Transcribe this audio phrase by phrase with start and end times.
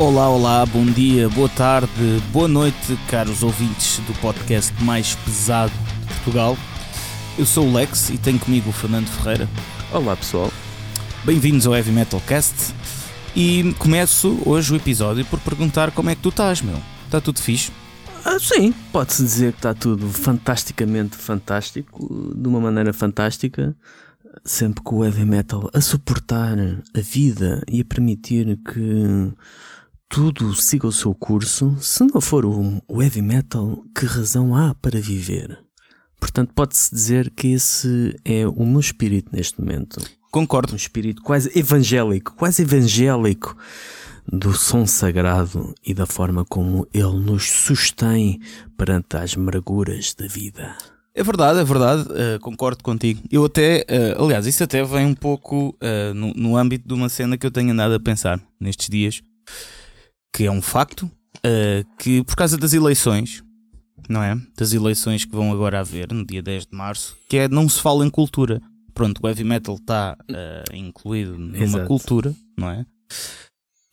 [0.00, 1.90] Olá, olá, bom dia, boa tarde,
[2.32, 6.56] boa noite, caros ouvintes do podcast mais pesado de Portugal.
[7.36, 9.48] Eu sou o Lex e tenho comigo o Fernando Ferreira.
[9.92, 10.52] Olá pessoal.
[11.24, 12.72] Bem-vindos ao Heavy Metal Cast.
[13.34, 16.80] E começo hoje o episódio por perguntar como é que tu estás, meu.
[17.06, 17.72] Está tudo fixe?
[18.24, 23.76] Ah, sim, pode-se dizer que está tudo fantasticamente fantástico, de uma maneira fantástica,
[24.44, 26.56] sempre com o heavy metal a suportar
[26.94, 29.32] a vida e a permitir que
[30.08, 31.76] tudo siga o seu curso.
[31.80, 35.58] Se não for o, o heavy metal, que razão há para viver?
[36.18, 40.00] Portanto, pode-se dizer que esse é o meu espírito neste momento.
[40.30, 40.72] Concordo.
[40.72, 43.56] Um espírito quase evangélico, quase evangélico
[44.30, 48.40] do som sagrado e da forma como ele nos sustém
[48.76, 50.76] perante as amarguras da vida.
[51.14, 53.22] É verdade, é verdade, uh, concordo contigo.
[53.30, 57.08] Eu até, uh, aliás, isso até vem um pouco uh, no, no, âmbito de uma
[57.08, 59.20] cena que eu tenho andado a pensar nestes dias,
[60.32, 61.10] que é um facto,
[61.98, 63.42] que por causa das eleições,
[64.08, 64.36] não é?
[64.56, 67.80] Das eleições que vão agora haver no dia 10 de março, que é não se
[67.80, 68.60] fala em cultura.
[68.94, 70.16] Pronto, o heavy metal está
[70.72, 71.86] incluído numa Exato.
[71.86, 72.84] cultura, não é?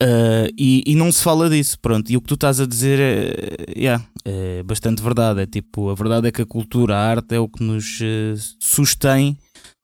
[0.04, 2.12] Uh, e, e, não se fala disso, pronto.
[2.12, 5.42] E o que tu estás a dizer é, yeah, é bastante verdade.
[5.42, 8.56] É tipo, a verdade é que a cultura, a arte é o que nos uh,
[8.60, 9.38] sustém.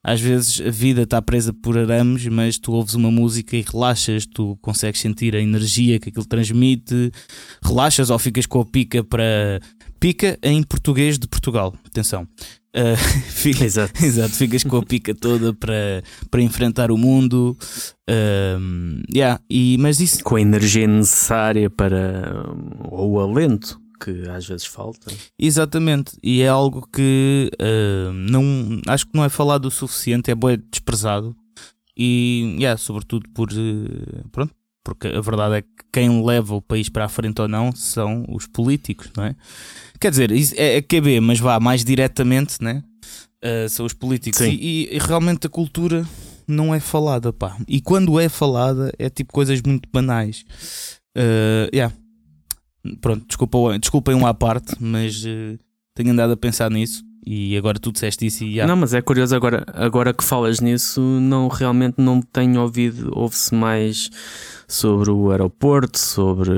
[0.03, 4.25] Às vezes a vida está presa por arames, mas tu ouves uma música e relaxas,
[4.25, 7.11] tu consegues sentir a energia que aquilo transmite,
[7.63, 9.59] relaxas ou ficas com a pica para.
[9.99, 12.27] Pica em português de Portugal, atenção.
[12.73, 13.93] Uh, fica, exato.
[14.01, 17.57] exato, ficas com a pica toda para, para enfrentar o mundo.
[18.09, 20.23] Uh, yeah, e, mas isso...
[20.23, 22.45] Com a energia necessária para.
[22.89, 25.13] ou o alento que às vezes falta.
[25.37, 30.35] Exatamente, e é algo que uh, não acho que não é falado o suficiente, é
[30.35, 31.35] bem desprezado.
[31.95, 33.49] E yeah, sobretudo por
[34.31, 34.53] pronto,
[34.83, 38.25] porque a verdade é que quem leva o país para a frente ou não são
[38.29, 39.35] os políticos, não é?
[39.99, 42.83] Quer dizer, é, é QB, mas vá mais diretamente, né?
[43.43, 44.39] Uh, são os políticos.
[44.41, 46.07] E, e, realmente a cultura
[46.47, 47.57] não é falada, pá.
[47.67, 50.45] E quando é falada, é tipo coisas muito banais.
[51.15, 51.93] Uh, yeah.
[52.99, 55.59] Pronto, desculpa, desculpem um à parte, mas uh,
[55.93, 57.03] tenho andado a pensar nisso.
[57.23, 58.53] E agora tu disseste isso e.
[58.53, 58.67] Yeah.
[58.67, 63.53] Não, mas é curioso agora, agora que falas nisso, não realmente não tenho ouvido, ouve-se
[63.53, 64.09] mais
[64.67, 66.51] sobre o aeroporto, sobre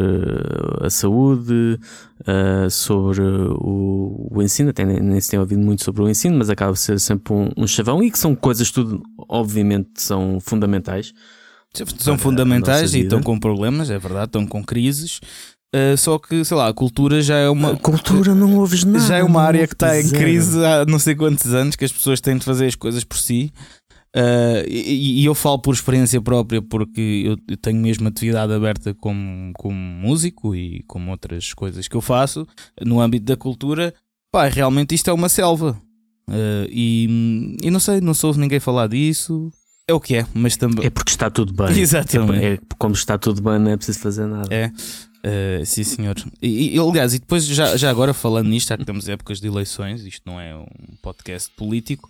[0.79, 1.77] a saúde,
[2.21, 6.37] uh, sobre o, o, ensino, até nem, nem se tem ouvido muito sobre o ensino,
[6.37, 10.39] mas acaba de ser sempre um, um chavão e que são coisas tudo, obviamente, são
[10.39, 11.13] fundamentais.
[11.97, 15.19] São fundamentais e estão com problemas, é verdade, estão com crises.
[15.73, 17.71] Uh, só que, sei lá, a cultura já é uma.
[17.71, 19.07] A cultura não ouves nada.
[19.07, 21.91] Já é uma área que está em crise há não sei quantos anos, que as
[21.91, 23.51] pessoas têm de fazer as coisas por si.
[24.15, 28.93] Uh, e, e, eu falo por experiência própria porque eu, eu, tenho mesmo atividade aberta
[28.93, 32.47] como, como músico e como outras coisas que eu faço
[32.85, 33.91] no âmbito da cultura.
[34.31, 35.75] Pá, realmente isto é uma selva.
[36.29, 39.51] Uh, e, e não sei, não soube ninguém falar disso.
[39.87, 40.85] É o que é, mas também.
[40.85, 41.75] É porque está tudo bem.
[41.79, 42.43] Exatamente.
[42.43, 44.53] É, é como está tudo bem, não é preciso fazer nada.
[44.53, 44.71] É.
[45.25, 46.15] Uh, sim, senhor.
[46.41, 49.47] E, e, aliás, e depois, já, já agora falando nisto, já que temos épocas de
[49.47, 50.65] eleições, isto não é um
[51.01, 52.09] podcast político,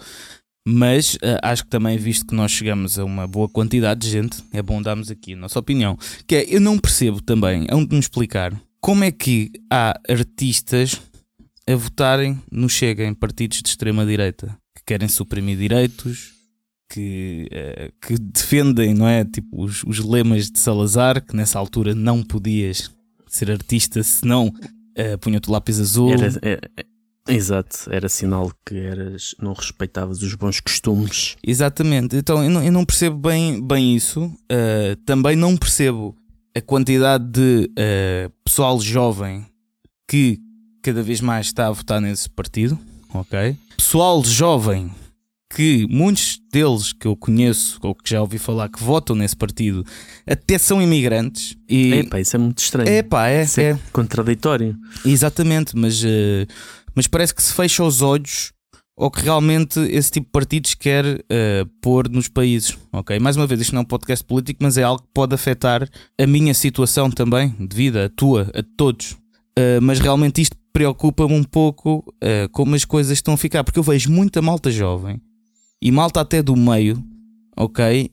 [0.67, 4.43] mas uh, acho que também, visto que nós chegamos a uma boa quantidade de gente,
[4.51, 5.97] é bom darmos aqui a nossa opinião.
[6.27, 9.99] Que é, eu não percebo também, é um de me explicar, como é que há
[10.09, 10.99] artistas
[11.67, 16.32] a votarem no Chega em partidos de extrema-direita que querem suprimir direitos,
[16.89, 19.25] que, uh, que defendem, não é?
[19.25, 22.91] Tipo, os, os, lemas de Salazar, que nessa altura não podias
[23.27, 26.11] ser artista senão uh, punha-te o lápis azul.
[26.11, 26.61] Era, era,
[27.27, 31.37] Exato, era sinal que eras, não respeitavas os bons costumes.
[31.45, 34.25] Exatamente, então eu não, eu não percebo bem, bem isso.
[34.25, 36.15] Uh, também não percebo
[36.55, 39.45] a quantidade de uh, pessoal jovem
[40.07, 40.39] que
[40.81, 42.77] cada vez mais está a votar nesse partido,
[43.13, 43.55] ok?
[43.77, 44.91] Pessoal jovem
[45.55, 49.85] que muitos deles que eu conheço ou que já ouvi falar que votam nesse partido
[50.25, 51.55] até são imigrantes.
[51.69, 51.93] E...
[51.93, 52.89] Epá, isso é muito estranho.
[52.89, 54.75] Epá, é, isso é, é contraditório.
[55.05, 56.03] Exatamente, mas.
[56.03, 56.47] Uh,
[56.95, 58.51] mas parece que se fecha os olhos
[58.95, 62.77] ou que realmente esse tipo de partidos quer uh, pôr nos países.
[62.91, 65.33] Ok, mais uma vez, isto não é um podcast político, mas é algo que pode
[65.33, 65.87] afetar
[66.19, 69.13] a minha situação também, de vida, a tua, a todos.
[69.57, 73.79] Uh, mas realmente isto preocupa-me um pouco uh, como as coisas estão a ficar, porque
[73.79, 75.19] eu vejo muita malta jovem
[75.83, 77.03] e malta até do meio,
[77.57, 78.09] ok,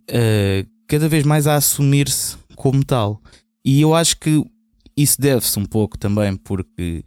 [0.89, 3.23] cada vez mais a assumir-se como tal.
[3.65, 4.45] E eu acho que
[4.97, 7.05] isso deve-se um pouco também porque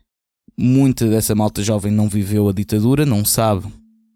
[0.57, 3.67] muita dessa malta jovem não viveu a ditadura, não sabe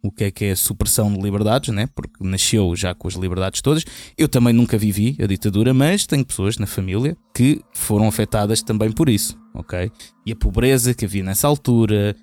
[0.01, 1.85] o que é que é supressão de liberdades, né?
[1.94, 3.83] porque nasceu já com as liberdades todas.
[4.17, 8.89] Eu também nunca vivi a ditadura, mas tenho pessoas na família que foram afetadas também
[8.89, 9.91] por isso, ok?
[10.25, 12.15] E a pobreza que havia nessa altura,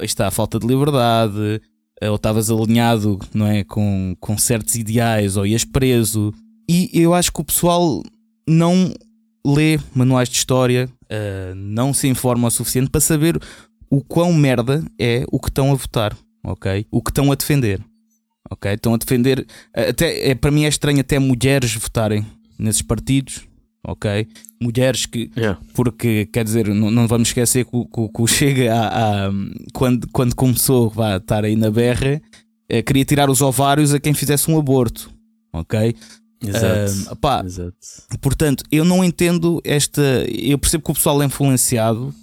[0.00, 1.60] está a falta de liberdade,
[2.02, 6.32] ou estavas alinhado não é, com, com certos ideais, ou ias preso.
[6.68, 8.02] E eu acho que o pessoal
[8.48, 8.92] não
[9.46, 13.38] lê manuais de história, uh, não se informa o suficiente para saber
[13.90, 16.86] o quão merda é o que estão a votar, ok?
[16.90, 17.80] O que estão a defender,
[18.50, 18.72] ok?
[18.72, 22.26] Estão a defender, até, é, para mim é estranho até mulheres votarem
[22.58, 23.46] nesses partidos,
[23.84, 24.26] ok?
[24.60, 25.60] Mulheres que, yeah.
[25.74, 29.30] porque quer dizer, não, não vamos esquecer que, que, que o Chega a, a,
[29.72, 32.20] quando, quando começou a estar aí na berra,
[32.68, 35.10] eh, queria tirar os ovários a quem fizesse um aborto,
[35.52, 35.94] ok?
[36.42, 37.76] Exato, uh, exato.
[38.20, 40.02] Portanto, eu não entendo esta.
[40.28, 42.14] Eu percebo que o pessoal é influenciado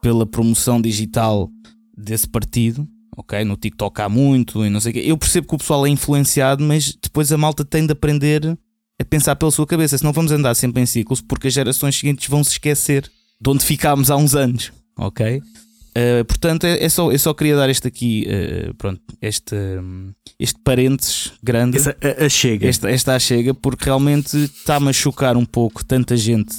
[0.00, 1.50] pela promoção digital
[1.96, 3.44] desse partido, ok?
[3.44, 5.02] No TikTok há muito e não sei o quê.
[5.04, 8.56] Eu percebo que o pessoal é influenciado, mas depois a malta tem de aprender
[9.00, 9.96] a pensar pela sua cabeça.
[9.96, 13.10] Senão vamos andar sempre em ciclos, porque as gerações seguintes vão se esquecer
[13.40, 15.38] de onde ficámos há uns anos, ok?
[15.38, 20.12] Uh, portanto, é, é, só, eu só queria dar este aqui, uh, pronto, este, um,
[20.38, 21.78] este parênteses grande.
[21.78, 22.68] Essa, a, a chega.
[22.68, 26.54] Esta, esta a chega, porque realmente está-me a chocar um pouco tanta gente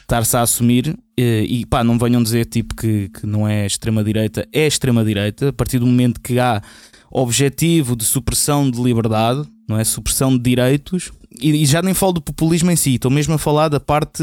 [0.00, 0.88] estar-se a assumir.
[0.88, 5.52] Uh, e pá, não venham dizer tipo que, que não é extrema-direita, é extrema-direita, a
[5.52, 6.62] partir do momento que há
[7.10, 9.84] objetivo de supressão de liberdade, não é?
[9.84, 13.68] Supressão de direitos, e, já nem falo do populismo em si, estou mesmo a falar
[13.68, 14.22] da parte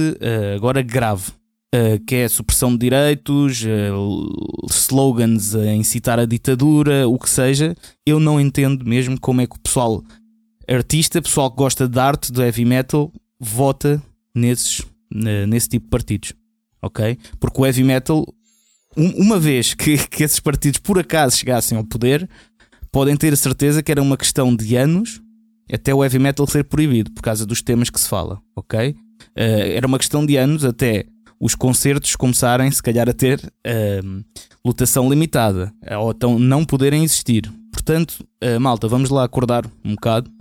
[0.56, 1.32] agora grave
[1.76, 7.76] uh, que é supressão de direitos, uh, slogans a incitar a ditadura, o que seja,
[8.06, 10.04] eu não entendo mesmo como é que o pessoal
[10.68, 14.02] artista, pessoal que gosta de arte, do heavy metal, vota
[14.34, 16.34] nesses, uh, nesse tipo de partidos.
[16.82, 17.18] Ok?
[17.40, 18.26] Porque o heavy metal,
[18.96, 22.30] um, uma vez que, que esses partidos por acaso chegassem ao poder,
[22.92, 25.22] podem ter a certeza que era uma questão de anos
[25.72, 28.92] até o heavy metal ser proibido por causa dos temas que se fala, ok?
[28.92, 31.06] Uh, era uma questão de anos até
[31.40, 34.24] os concertos começarem, se calhar, a ter uh,
[34.64, 37.52] lotação limitada ou então não poderem existir.
[37.72, 40.32] Portanto, uh, malta, vamos lá acordar um bocado.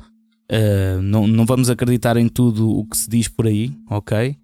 [1.03, 4.37] Não, não vamos acreditar em tudo o que se diz por aí, ok?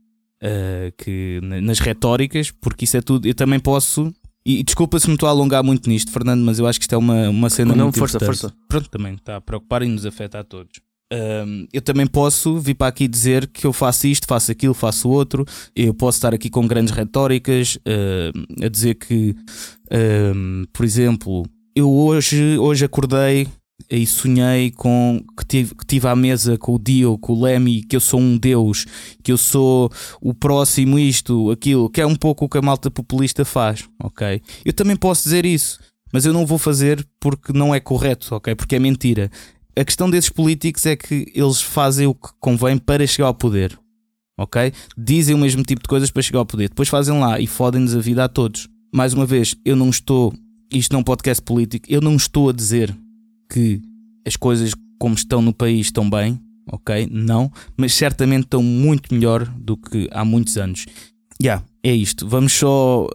[0.96, 3.28] Que nas retóricas, porque isso é tudo.
[3.28, 4.12] Eu também posso.
[4.44, 6.94] E, desculpa se me estou a alongar muito nisto, Fernando, mas eu acho que isto
[6.94, 8.40] é uma, uma cena não, muito força, importante.
[8.40, 8.56] força.
[8.68, 10.80] Pronto, também está a preocupar e nos afeta a todos
[11.72, 15.44] eu também posso vir para aqui dizer que eu faço isto, faço aquilo, faço outro.
[15.74, 19.34] Eu posso estar aqui com grandes retóricas uh, a dizer que,
[19.86, 21.44] uh, por exemplo,
[21.74, 23.48] eu hoje, hoje acordei
[23.88, 27.82] e sonhei com que tive, que tive à mesa com o Dio, com o Lemmy,
[27.82, 28.86] que eu sou um deus,
[29.22, 29.90] que eu sou
[30.20, 34.40] o próximo isto, aquilo, que é um pouco o que a malta populista faz, ok?
[34.64, 35.78] Eu também posso dizer isso,
[36.12, 38.54] mas eu não vou fazer porque não é correto, ok?
[38.54, 39.30] Porque é mentira
[39.76, 43.78] a questão desses políticos é que eles fazem o que convém para chegar ao poder.
[44.38, 44.72] Ok?
[44.96, 46.68] Dizem o mesmo tipo de coisas para chegar ao poder.
[46.68, 48.68] Depois fazem lá e fodem-nos a vida a todos.
[48.92, 50.32] Mais uma vez, eu não estou.
[50.72, 51.86] Isto não é um podcast político.
[51.88, 52.96] Eu não estou a dizer
[53.50, 53.82] que
[54.26, 56.40] as coisas como estão no país estão bem.
[56.72, 57.08] Ok?
[57.10, 57.50] Não.
[57.76, 60.86] Mas certamente estão muito melhor do que há muitos anos.
[61.42, 62.28] Já, yeah, é isto.
[62.28, 63.08] Vamos só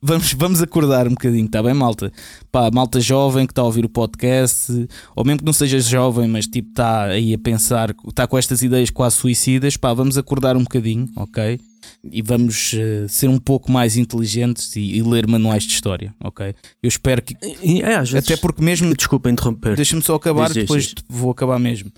[0.00, 2.12] vamos, vamos acordar um bocadinho, está bem, malta?
[2.50, 6.28] Pá, malta jovem que está a ouvir o podcast, ou mesmo que não seja jovem,
[6.28, 10.56] mas tipo está aí a pensar, está com estas ideias quase suicidas, pá, vamos acordar
[10.56, 11.60] um bocadinho, ok?
[12.04, 16.54] E vamos uh, ser um pouco mais inteligentes e, e, ler manuais de história, ok?
[16.82, 17.34] Eu espero que.
[17.82, 18.14] É, vezes...
[18.14, 18.94] Até porque mesmo.
[18.94, 19.76] Desculpa interromper.
[19.76, 21.04] Deixa-me só acabar, diz, depois diz, diz.
[21.08, 21.90] vou acabar mesmo.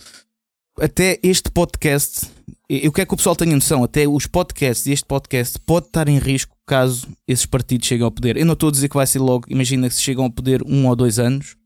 [0.79, 2.27] Até este podcast
[2.73, 6.09] eu quero que o pessoal tenha noção, até os podcasts e este podcast pode estar
[6.09, 8.37] em risco caso esses partidos cheguem ao poder.
[8.37, 10.63] Eu não estou a dizer que vai ser logo, imagina que se chegam ao poder
[10.63, 11.57] um ou dois anos,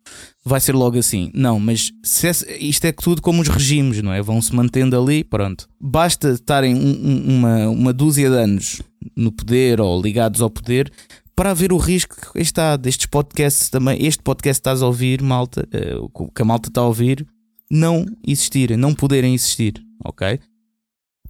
[0.44, 1.30] vai ser logo assim.
[1.34, 4.20] Não, mas é, isto é tudo como os regimes, não é?
[4.20, 5.68] Vão se mantendo ali, pronto.
[5.80, 8.82] Basta estarem um, um, uma, uma dúzia de anos
[9.16, 10.92] no poder ou ligados ao poder
[11.34, 14.04] para haver o risco está, destes podcasts também.
[14.04, 15.66] Este podcast que estás a ouvir, malta,
[15.98, 17.26] uh, que a malta está a ouvir,
[17.70, 19.74] não existirem, não poderem existir,
[20.04, 20.38] ok?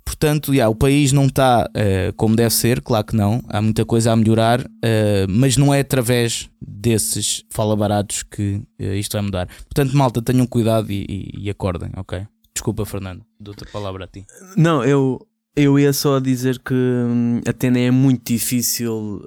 [0.04, 3.84] Portanto, yeah, o país não está uh, como deve ser, claro que não, há muita
[3.84, 9.22] coisa a melhorar, uh, mas não é através desses fala baratos que uh, isto vai
[9.22, 9.48] mudar.
[9.64, 12.26] Portanto, malta, tenham cuidado e, e, e acordem, ok?
[12.54, 14.24] Desculpa, Fernando, dou outra palavra a ti.
[14.56, 19.22] Não, eu, eu ia só dizer que hum, a Tena é muito difícil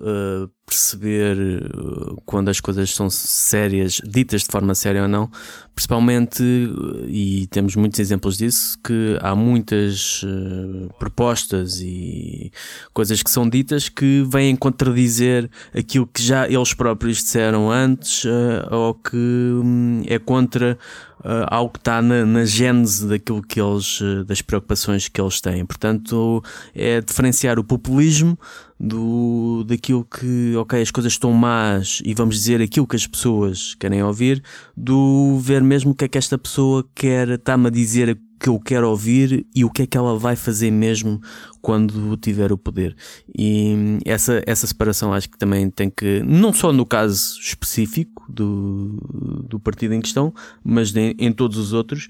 [0.67, 5.31] perceber uh, quando as coisas são sérias, ditas de forma séria ou não,
[5.74, 12.51] principalmente, uh, e temos muitos exemplos disso, que há muitas uh, propostas e
[12.93, 18.67] coisas que são ditas que vêm contradizer aquilo que já eles próprios disseram antes uh,
[18.69, 20.77] ou que um, é contra
[21.21, 25.65] uh, algo que está na, na gênese daquilo que eles, das preocupações que eles têm.
[25.65, 26.43] Portanto,
[26.75, 28.38] é diferenciar o populismo
[28.79, 33.75] do, daquilo que, ok, as coisas estão más e vamos dizer aquilo que as pessoas
[33.75, 34.43] querem ouvir,
[34.75, 38.60] do ver mesmo o que é que esta pessoa quer, está-me a dizer que eu
[38.60, 41.19] quero ouvir e o que é que ela vai fazer mesmo
[41.60, 42.96] quando tiver o poder.
[43.36, 49.43] E essa, essa separação acho que também tem que, não só no caso específico do,
[49.50, 50.31] do partido em questão,
[50.63, 52.07] mas em, em todos os outros,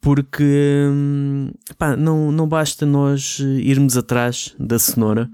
[0.00, 0.84] porque
[1.76, 5.30] pá, não, não basta nós irmos atrás da cenoura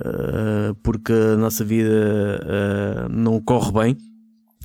[0.00, 1.90] uh, porque a nossa vida
[2.44, 3.96] uh, não corre bem.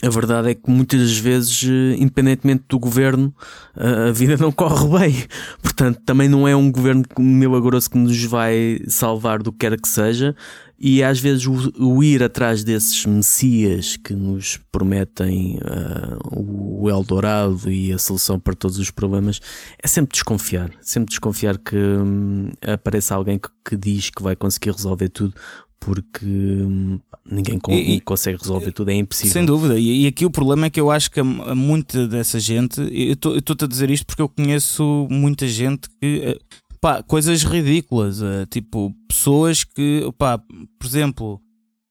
[0.02, 1.62] A verdade é que muitas vezes,
[1.98, 3.36] independentemente do governo,
[3.76, 5.24] a vida não corre bem.
[5.62, 9.90] Portanto, também não é um governo milagroso que nos vai salvar do que quer que
[9.90, 10.34] seja.
[10.80, 17.70] E às vezes o, o ir atrás desses messias que nos prometem uh, o Eldorado
[17.70, 19.42] e a solução para todos os problemas
[19.84, 20.72] é sempre desconfiar.
[20.82, 25.34] Sempre desconfiar que um, apareça alguém que, que diz que vai conseguir resolver tudo,
[25.80, 29.34] porque hum, ninguém e, consegue resolver tudo, é impossível.
[29.34, 32.80] Sem dúvida, e, e, aqui o problema é que eu acho que muita dessa gente,
[32.80, 36.40] eu estou-te a dizer isto porque eu conheço muita gente que eh,
[36.82, 41.42] pá, coisas ridículas, uh, tipo pessoas que, pá, por exemplo,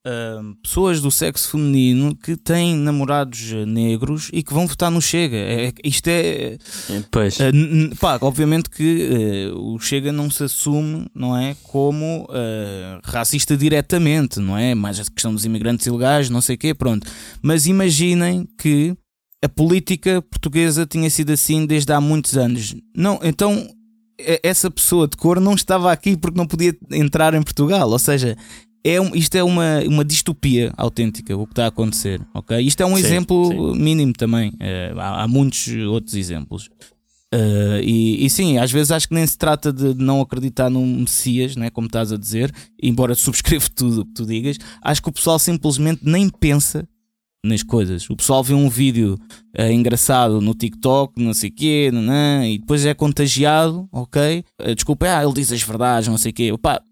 [0.07, 5.37] uh, pessoas do sexo feminino que têm namorados negros e que vão votar no Chega.
[5.37, 6.55] É, é isto é.
[6.55, 6.59] é
[7.11, 7.39] pois.
[7.39, 11.57] Uh, pá, obviamente que o Chega não se assume, não é?
[11.63, 12.27] Como
[13.05, 14.75] racista diretamente, não é?
[14.75, 17.07] Mais a questão dos imigrantes ilegais, não sei o quê, pronto.
[17.43, 18.97] Mas imaginem que
[19.45, 22.75] a política portuguesa tinha sido assim desde há muitos anos.
[22.95, 23.69] Não, então
[24.43, 27.89] essa pessoa de cor não estava aqui porque não podia entrar em Portugal.
[27.89, 28.37] Ou seja,
[28.85, 32.21] é um, isto é uma, uma distopia autêntica o que está a acontecer.
[32.35, 33.81] ok Isto é um sim, exemplo sim.
[33.81, 34.53] mínimo também.
[34.61, 36.69] É, há, há, muitos outros exemplos.
[37.35, 41.01] Uh, e, e, sim, às vezes acho que nem se trata de não acreditar num
[41.01, 42.51] Messias, né, como estás a dizer,
[42.83, 46.89] embora subscrevo tudo o que tu digas, acho que o pessoal simplesmente nem pensa
[47.45, 48.09] nas coisas.
[48.11, 49.19] O pessoal vê um vídeo
[49.59, 54.45] uh, engraçado no TikTok, não sei o quê, não, e depois é contagiado, ok?
[54.61, 56.53] Uh, desculpa, ah, ele diz as verdades, não sei o quê.
[56.53, 56.83] Opa,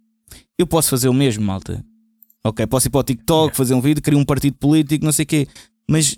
[0.58, 1.84] eu posso fazer o mesmo, malta.
[2.44, 5.24] Ok, posso ir para o TikTok, fazer um vídeo, criar um partido político, não sei
[5.24, 5.48] o quê.
[5.88, 6.16] Mas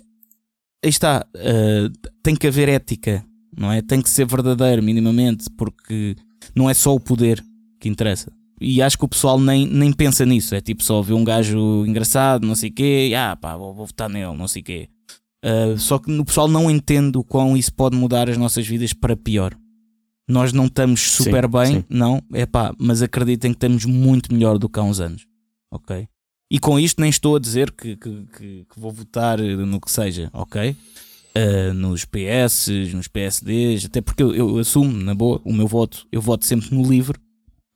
[0.83, 3.25] aí está, uh, tem que haver ética,
[3.57, 3.81] não é?
[3.81, 6.15] Tem que ser verdadeiro, minimamente, porque
[6.55, 7.43] não é só o poder
[7.79, 8.31] que interessa.
[8.59, 10.55] E acho que o pessoal nem, nem pensa nisso.
[10.55, 13.73] É tipo só ver um gajo engraçado, não sei o quê, e, ah pá, vou,
[13.73, 14.89] vou votar nele, não sei o quê.
[15.43, 18.93] Uh, só que o pessoal não entende o quão isso pode mudar as nossas vidas
[18.93, 19.55] para pior.
[20.27, 21.85] Nós não estamos super sim, bem, sim.
[21.89, 25.25] não, é pá, mas acreditem que estamos muito melhor do que há uns anos,
[25.71, 26.07] ok?
[26.51, 29.89] E com isto nem estou a dizer que, que, que, que vou votar no que
[29.89, 30.75] seja, ok?
[31.35, 36.05] Uh, nos PS, nos PSDs, até porque eu, eu, assumo, na boa, o meu voto,
[36.11, 37.17] eu voto sempre no livre,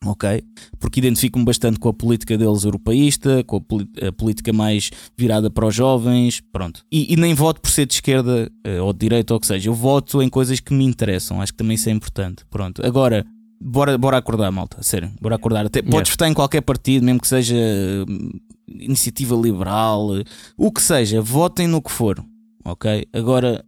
[0.05, 0.43] ok?
[0.79, 5.75] Porque identifico-me bastante com a política deles europeísta, com a, política mais virada para os
[5.75, 6.83] jovens, pronto.
[6.91, 9.47] E, e nem voto por ser de esquerda uh, ou de direita ou o que
[9.47, 12.85] seja, eu voto em coisas que me interessam, acho que também isso é importante, pronto.
[12.85, 13.25] Agora,
[13.59, 15.65] bora, bora acordar, malta, sério, bora acordar.
[15.65, 20.09] Até, podes votar em qualquer partido, mesmo que seja uh, iniciativa liberal,
[20.57, 22.23] o que seja, votem no que for,
[22.65, 23.07] ok?
[23.13, 23.63] Agora,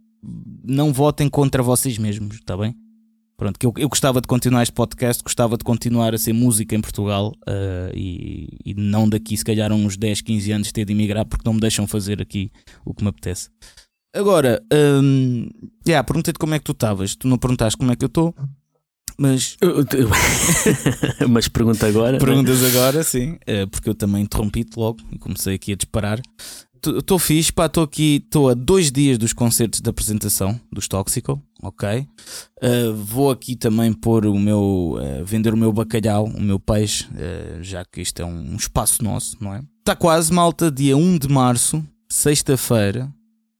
[0.64, 2.74] não votem contra vocês mesmos, está bem?
[3.36, 6.74] Pronto, que eu, eu gostava de continuar este podcast, gostava de continuar a ser música
[6.74, 10.92] em Portugal uh, e, e, não daqui, se calhar, uns 10, 15 anos ter de
[10.94, 12.50] emigrar porque não me deixam fazer aqui
[12.84, 13.50] o que me apetece.
[14.14, 15.50] Agora, um,
[15.86, 18.34] yeah, perguntei-te como é que tu estavas, tu não perguntaste como é que eu estou,
[19.18, 19.58] mas.
[21.28, 22.12] mas pergunta agora.
[22.12, 22.18] Né?
[22.18, 22.68] Perguntas né?
[22.68, 26.22] agora, sim, uh, porque eu também interrompi-te logo e comecei aqui a disparar.
[26.82, 31.42] Estou fixe, pá, estou aqui, estou a dois dias dos concertos de apresentação dos Tóxico,
[31.62, 32.06] ok?
[32.62, 37.04] Uh, vou aqui também pôr o meu, uh, vender o meu bacalhau, o meu peixe,
[37.04, 39.62] uh, já que isto é um, espaço nosso, não é?
[39.78, 43.12] Está quase, malta, dia 1 de março, sexta-feira,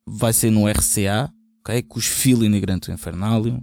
[0.07, 1.83] vai ser no RCA, ok?
[1.83, 3.63] Com os Feeling Granto Infernalium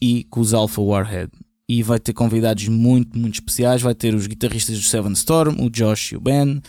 [0.00, 1.30] e com os Alpha Warhead.
[1.68, 3.80] E vai ter convidados muito, muito especiais.
[3.80, 6.60] Vai ter os guitarristas do Seven Storm, o Josh e o Ben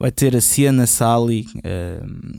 [0.00, 1.44] vai ter a Siena Sally,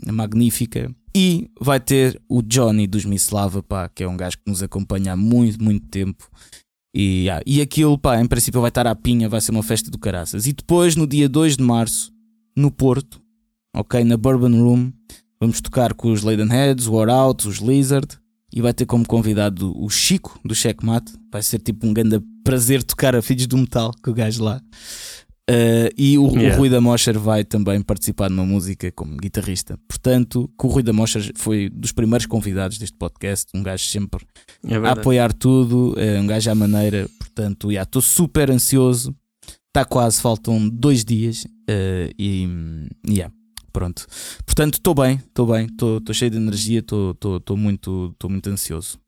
[0.07, 4.49] a magnífica, e vai ter o Johnny dos Mislava, pá, que é um gajo que
[4.49, 6.29] nos acompanha há muito, muito tempo.
[6.93, 9.91] E, ah, e aquilo, pá, em princípio vai estar à pinha, vai ser uma festa
[9.91, 10.47] do caraças.
[10.47, 12.11] E depois, no dia 2 de março,
[12.55, 13.21] no Porto,
[13.75, 14.03] ok?
[14.03, 14.91] Na Bourbon Room.
[15.39, 18.07] Vamos tocar com os Heads, o War Out, os Lizard.
[18.51, 21.13] E vai ter como convidado o Chico do Checkmate.
[21.31, 24.59] Vai ser tipo um grande prazer tocar a Filhos do Metal com o gajo lá.
[25.49, 26.55] Uh, e o, yeah.
[26.55, 29.79] o Rui da Mosher vai também participar numa música como guitarrista.
[29.87, 33.49] Portanto, que o Rui da Mosher foi dos primeiros convidados deste podcast.
[33.55, 34.23] Um gajo sempre
[34.63, 37.09] é a apoiar tudo, é um gajo à maneira.
[37.17, 39.15] Portanto, estou super ansioso.
[39.69, 41.45] Está quase, faltam dois dias.
[41.45, 42.47] Uh, e
[43.07, 43.33] yeah,
[43.73, 44.05] pronto.
[44.45, 48.99] Portanto, estou bem, estou bem, estou cheio de energia, estou muito, muito ansioso.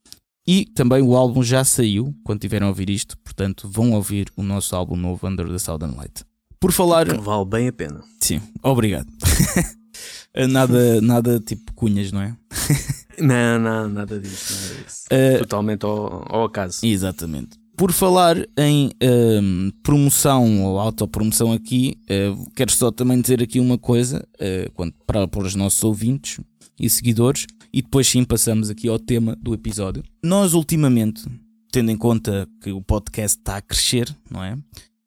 [0.44, 4.42] E também o álbum já saiu, quando tiverem a ouvir isto, portanto vão ouvir o
[4.42, 6.24] nosso álbum novo Under the Southern Light.
[6.62, 7.08] Por falar.
[7.08, 8.04] Que vale bem a pena.
[8.20, 9.08] Sim, obrigado.
[10.48, 12.36] nada, nada tipo cunhas, não é?
[13.18, 14.52] não, não, nada disso.
[14.52, 15.04] Nada disso.
[15.10, 16.86] Uh, Totalmente ao, ao, acaso.
[16.86, 17.58] Exatamente.
[17.76, 23.76] Por falar em uh, promoção ou autopromoção aqui, uh, quero só também dizer aqui uma
[23.76, 26.38] coisa uh, para, para os nossos ouvintes
[26.78, 30.04] e seguidores, e depois sim passamos aqui ao tema do episódio.
[30.22, 31.24] Nós, ultimamente,
[31.72, 34.56] tendo em conta que o podcast está a crescer, não é?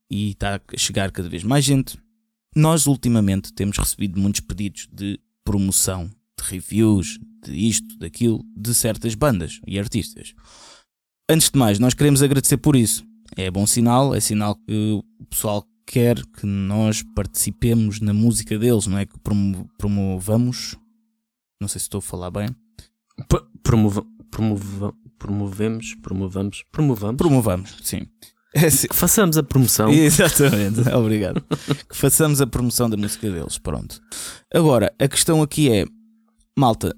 [0.10, 1.98] E está a chegar cada vez mais gente.
[2.56, 6.10] Nós ultimamente temos recebido muitos pedidos de promoção,
[6.40, 10.34] de reviews, de isto, daquilo, de certas bandas e artistas.
[11.30, 13.06] Antes de mais, nós queremos agradecer por isso.
[13.36, 18.88] É bom sinal, é sinal que o pessoal quer que nós participemos na música deles,
[18.88, 19.06] não é?
[19.06, 19.18] Que
[19.78, 20.76] promovamos.
[21.62, 22.48] Não sei se estou a falar bem.
[23.28, 27.18] P promova, promova, promovemos, promovamos, promovamos.
[27.18, 28.08] Promovamos, sim.
[28.56, 28.88] É assim.
[28.88, 29.92] Que façamos a promoção.
[29.94, 31.44] Exatamente, obrigado.
[31.90, 34.02] que façamos a promoção da música deles, pronto.
[34.54, 35.86] Agora, a questão aqui é,
[36.58, 36.96] malta,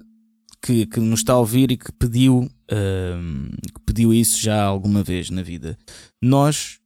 [0.62, 5.02] que, que nos está a ouvir e que pediu, uh, que pediu isso já alguma
[5.02, 5.76] vez na vida.
[6.22, 6.78] Nós,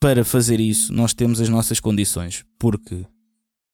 [0.00, 3.04] para fazer isso, nós temos as nossas condições, porque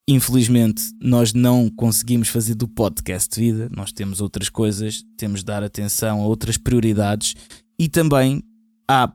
[0.08, 5.46] infelizmente nós não conseguimos fazer do podcast de vida, nós temos outras coisas, temos de
[5.46, 7.34] dar atenção a outras prioridades
[7.78, 8.42] e também
[8.88, 9.12] há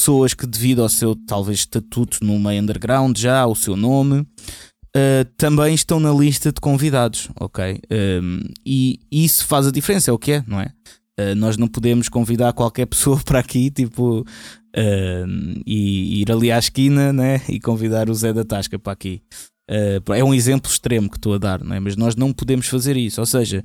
[0.00, 5.24] pessoas que, devido ao seu talvez estatuto no meio underground, já o seu nome, uh,
[5.36, 7.74] também estão na lista de convidados, ok?
[7.74, 10.72] Um, ehm, e isso faz a diferença, é o que é, não é?
[11.20, 16.58] Uh, nós não podemos convidar qualquer pessoa para aqui, tipo, uh, e ir ali à
[16.58, 17.42] esquina, né?
[17.46, 19.20] E convidar o Zé da Tasca para aqui.
[19.70, 21.78] Uh, é um exemplo extremo que estou a dar, não é?
[21.78, 23.20] Mas nós não podemos fazer isso.
[23.20, 23.62] Ou seja,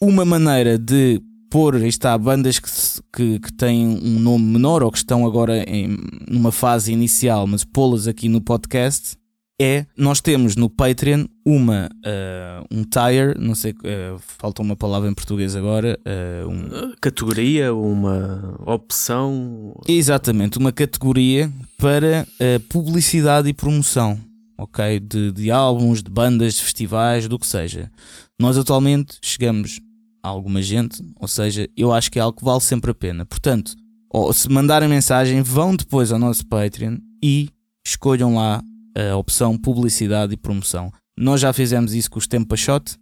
[0.00, 2.70] uma maneira de pôr, está, bandas que,
[3.12, 5.96] que, que, têm um nome menor ou que estão agora em
[6.28, 9.16] numa fase inicial, mas pô-las aqui no podcast,
[9.60, 15.10] é, nós temos no Patreon uma, uh, um tire, não sei, uh, falta uma palavra
[15.10, 15.98] em português agora.
[16.06, 16.94] Uh, um...
[17.00, 19.74] Categoria, uma opção.
[19.88, 22.24] Exatamente, uma categoria para
[22.68, 24.16] publicidade e promoção,
[24.56, 25.00] ok?
[25.00, 27.90] De, de álbuns, de bandas, de festivais, do que seja.
[28.38, 29.80] Nós atualmente chegamos
[30.28, 33.26] alguma gente, ou seja, eu acho que é algo que vale sempre a pena.
[33.26, 33.74] Portanto,
[34.10, 37.48] ou se mandarem mensagem, vão depois ao nosso Patreon e
[37.86, 38.62] escolham lá
[38.96, 40.92] a opção publicidade e promoção.
[41.16, 42.96] Nós já fizemos isso com os Tempa Shot,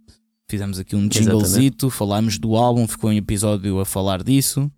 [0.49, 4.71] fizemos aqui um jinglezito, falámos do álbum, ficou um episódio a falar disso,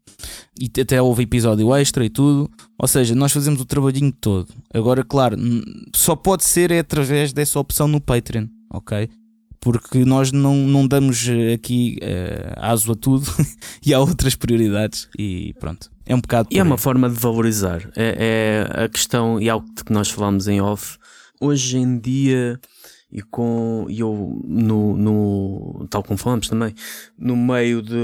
[0.59, 2.49] e até houve episódio extra e tudo.
[2.77, 4.53] Ou seja, nós fazemos o trabalhinho todo.
[4.73, 5.37] Agora, claro,
[5.95, 9.09] só pode ser através dessa opção no Patreon, ok?
[9.59, 13.25] Porque nós não, não damos eh, aqui uh, aso a tudo
[13.85, 15.91] e há outras prioridades e pronto.
[16.05, 16.49] É um bocado.
[16.51, 17.87] E é uma forma de valorizar.
[17.95, 20.97] É, é, a questão, e algo que nós falámos em off,
[21.39, 22.59] hoje em dia,
[23.11, 26.73] e com e eu no, no tal como falamos também,
[27.17, 27.95] no meio de,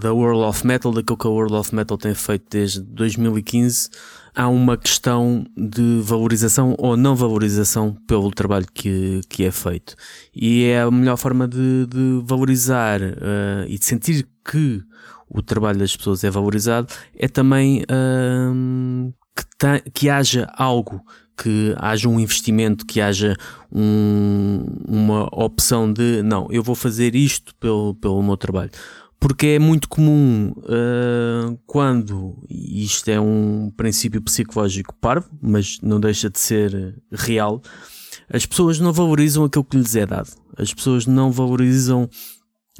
[0.00, 3.90] da World of Metal, daquilo que a World of Metal tem feito desde 2015
[4.34, 9.94] há uma questão de valorização ou não valorização pelo trabalho que, que é feito.
[10.34, 14.82] E é a melhor forma de, de valorizar uh, e de sentir que
[15.28, 19.14] o trabalho das pessoas é valorizado é também uh,
[19.58, 21.00] que, que haja algo
[21.36, 23.34] que haja um investimento, que haja
[23.72, 28.70] um, uma opção de não, eu vou fazer isto pelo, pelo meu trabalho
[29.24, 36.28] porque é muito comum uh, quando, isto é um princípio psicológico parvo, mas não deixa
[36.28, 37.62] de ser real,
[38.30, 40.28] as pessoas não valorizam aquilo que lhes é dado.
[40.58, 42.06] As pessoas não valorizam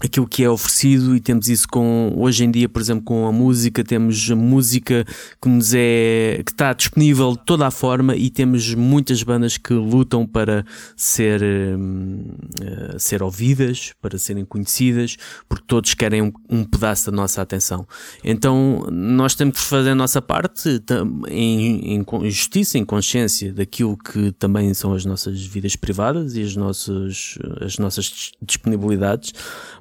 [0.02, 3.32] aquilo que é oferecido e temos isso com hoje em dia, por exemplo, com a
[3.32, 5.04] música, temos música
[5.40, 9.72] que nos é que está disponível de toda a forma e temos muitas bandas que
[9.72, 10.64] lutam para
[10.96, 15.16] ser uh, ser ouvidas, para serem conhecidas,
[15.48, 17.86] porque todos querem um, um, pedaço da nossa atenção.
[18.24, 20.82] Então, nós temos que fazer a nossa parte
[21.28, 26.56] em, em justiça, em consciência daquilo que também são as nossas vidas privadas e as
[26.56, 29.32] nossas as nossas disponibilidades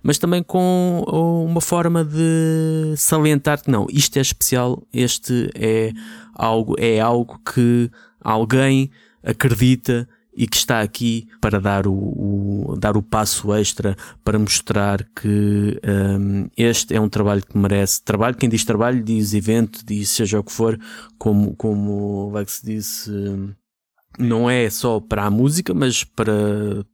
[0.04, 1.04] mas também com
[1.48, 5.92] uma forma de salientar que não, isto é especial, este é
[6.36, 7.90] algo, é algo que
[8.20, 8.92] alguém
[9.24, 15.04] acredita e que está aqui para dar o, o dar o passo extra para mostrar
[15.16, 18.36] que um, este é um trabalho que merece trabalho.
[18.36, 20.80] Quem diz trabalho diz evento, diz seja o que for,
[21.18, 21.92] como, como
[22.28, 23.12] o Lex disse,
[24.18, 26.34] não é só para a música, mas para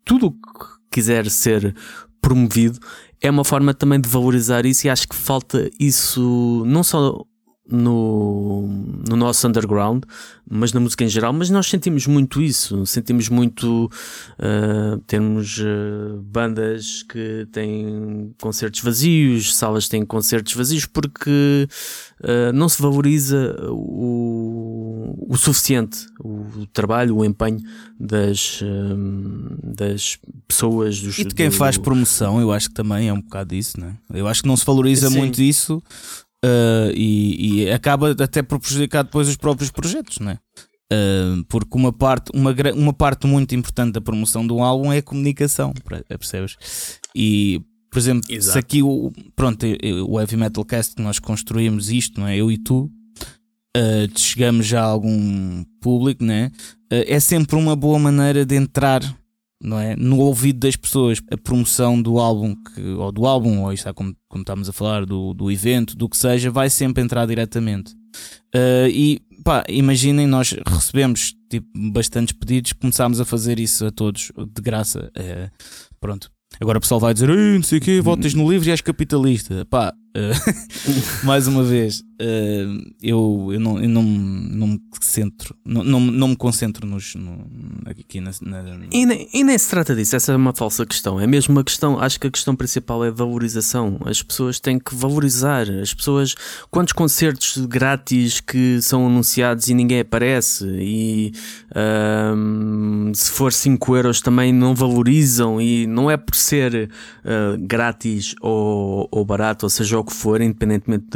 [0.04, 1.76] tudo o que quiser ser
[2.22, 2.80] promovido,
[3.22, 7.26] é uma forma também de valorizar isso e acho que falta isso não só
[7.72, 8.68] no,
[9.08, 10.04] no nosso underground,
[10.50, 13.86] mas na música em geral, mas nós sentimos muito isso, sentimos muito
[14.40, 21.68] uh, temos uh, bandas que têm concertos vazios, salas que têm concertos vazios porque
[22.22, 27.60] uh, não se valoriza o, o suficiente o, trabalho, o empenho
[28.00, 28.62] das,
[29.64, 33.22] das pessoas dos, e de quem do, faz promoção, eu acho que também é um
[33.22, 33.96] bocado isso, né?
[34.14, 35.18] eu acho que não se valoriza Sim.
[35.18, 35.82] muito isso
[36.46, 40.40] uh, e, e, acaba até por prejudicar depois os próprios projetos, não é?
[40.92, 45.04] Uh, porque uma parte, uma, uma parte muito importante da promoção do álbum é a
[45.04, 45.74] comunicação,
[46.08, 47.00] percebes?
[47.16, 48.54] E, por exemplo, Exato.
[48.54, 49.66] se aqui o, pronto,
[50.08, 52.38] o Heavy Metal Cast que nós construímos isto, não é?
[52.38, 52.90] Eu e tu,
[53.78, 56.52] uh, chegamos já a algum público, né?
[56.92, 59.02] Uh, é sempre uma boa maneira de entrar
[59.62, 59.96] não é?
[59.96, 64.16] no ouvido das pessoas a promoção do álbum que, ou do álbum, ou está como,
[64.28, 67.94] como estamos a falar, do, do evento, do que seja, vai sempre entrar diretamente.
[68.56, 74.32] Uh, e pá, imaginem, nós recebemos tipo, bastantes pedidos, começámos a fazer isso a todos
[74.38, 75.12] de graça.
[75.18, 75.50] Uh,
[76.00, 76.32] pronto.
[76.60, 79.66] Agora o pessoal vai dizer, não sei o quê, votas no livro e és capitalista.
[79.66, 85.84] Pá, uh, mais uma vez, uh, eu, eu, não, eu não, não me centro, não,
[85.84, 87.48] não, não me concentro nos, no,
[87.86, 88.86] aqui na, na...
[88.92, 91.20] E, nem, e nem se trata disso, essa é uma falsa questão.
[91.20, 94.00] É mesmo uma questão, acho que a questão principal é valorização.
[94.06, 95.70] As pessoas têm que valorizar.
[95.70, 96.36] As pessoas,
[96.70, 101.32] quantos concertos grátis que são anunciados e ninguém aparece, e
[101.72, 106.90] uh, se for 5 euros também não valorizam, e não é por ser
[107.24, 111.08] uh, grátis ou, ou barato, ou seja, o que for, independentemente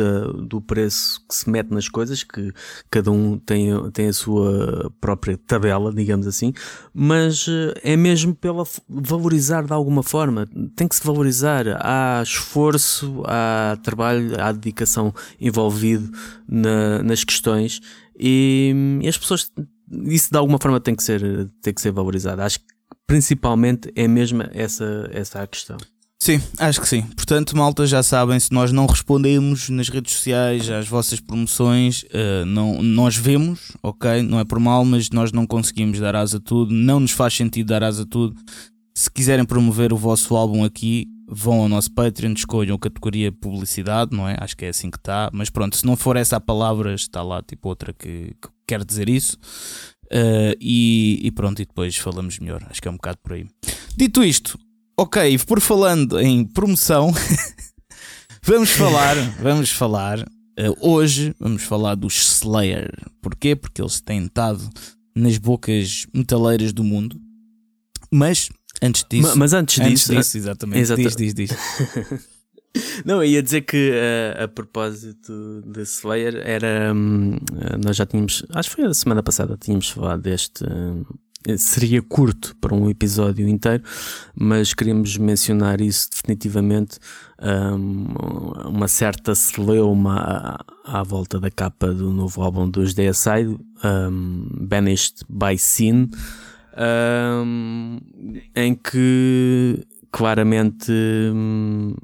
[0.48, 0.93] do preço
[1.30, 2.52] que se mete nas coisas, que
[2.90, 6.54] cada um tem, tem a sua própria tabela, digamos assim,
[6.94, 10.48] mas eh, é mesmo pela valorizar de alguma forma.
[10.76, 11.66] Tem que se valorizar.
[11.80, 16.12] Há esforço, há trabalho, há dedicação envolvido
[16.48, 17.82] na, nas questões
[18.18, 19.52] e, e as pessoas
[20.06, 21.22] isso de alguma forma tem que ser,
[21.62, 22.42] tem que ser valorizado.
[22.42, 22.66] Acho que
[23.06, 25.78] principalmente é mesmo essa, essa a questão.
[26.24, 27.02] Sim, acho que sim.
[27.18, 32.46] Portanto, malta, já sabem, se nós não respondemos nas redes sociais às vossas promoções, uh,
[32.46, 34.22] não, nós vemos, ok?
[34.22, 37.34] Não é por mal, mas nós não conseguimos dar asa a tudo, não nos faz
[37.34, 38.40] sentido dar asa a tudo.
[38.96, 44.16] Se quiserem promover o vosso álbum aqui, vão ao nosso Patreon, escolham a categoria publicidade,
[44.16, 44.38] não é?
[44.40, 45.30] Acho que é assim que está.
[45.34, 48.86] Mas pronto, se não for essa a palavra, está lá tipo outra que, que quer
[48.86, 49.36] dizer isso.
[50.06, 52.66] Uh, e, e, pronto, e depois falamos melhor.
[52.70, 53.46] Acho que é um bocado por aí.
[53.98, 54.58] Dito isto,
[54.96, 57.12] Ok, por falando em promoção,
[58.44, 62.92] vamos falar, vamos falar, uh, hoje vamos falar dos Slayer.
[63.20, 63.56] Porquê?
[63.56, 64.62] Porque eles têm estado
[65.16, 67.20] nas bocas metaleiras do mundo.
[68.12, 68.52] Mas
[68.84, 69.30] antes disso.
[69.30, 70.80] Mas, mas antes, antes disso, disso, exatamente.
[70.80, 71.16] Exatamente.
[71.16, 72.24] Diz, diz, diz.
[73.04, 76.94] Não, ia dizer que uh, a propósito de Slayer era.
[76.94, 77.38] Um,
[77.84, 78.46] nós já tínhamos.
[78.50, 80.64] Acho que foi a semana passada, tínhamos falado deste.
[80.64, 81.04] Um,
[81.58, 83.84] seria curto para um episódio inteiro,
[84.36, 86.98] mas queríamos mencionar isso definitivamente.
[87.42, 88.14] Um,
[88.70, 93.48] uma certa celeuma à, à, volta da capa do novo álbum dos DSI,
[93.84, 96.10] um, Banished by Sin,
[96.78, 98.00] um,
[98.56, 101.96] em que claramente hum,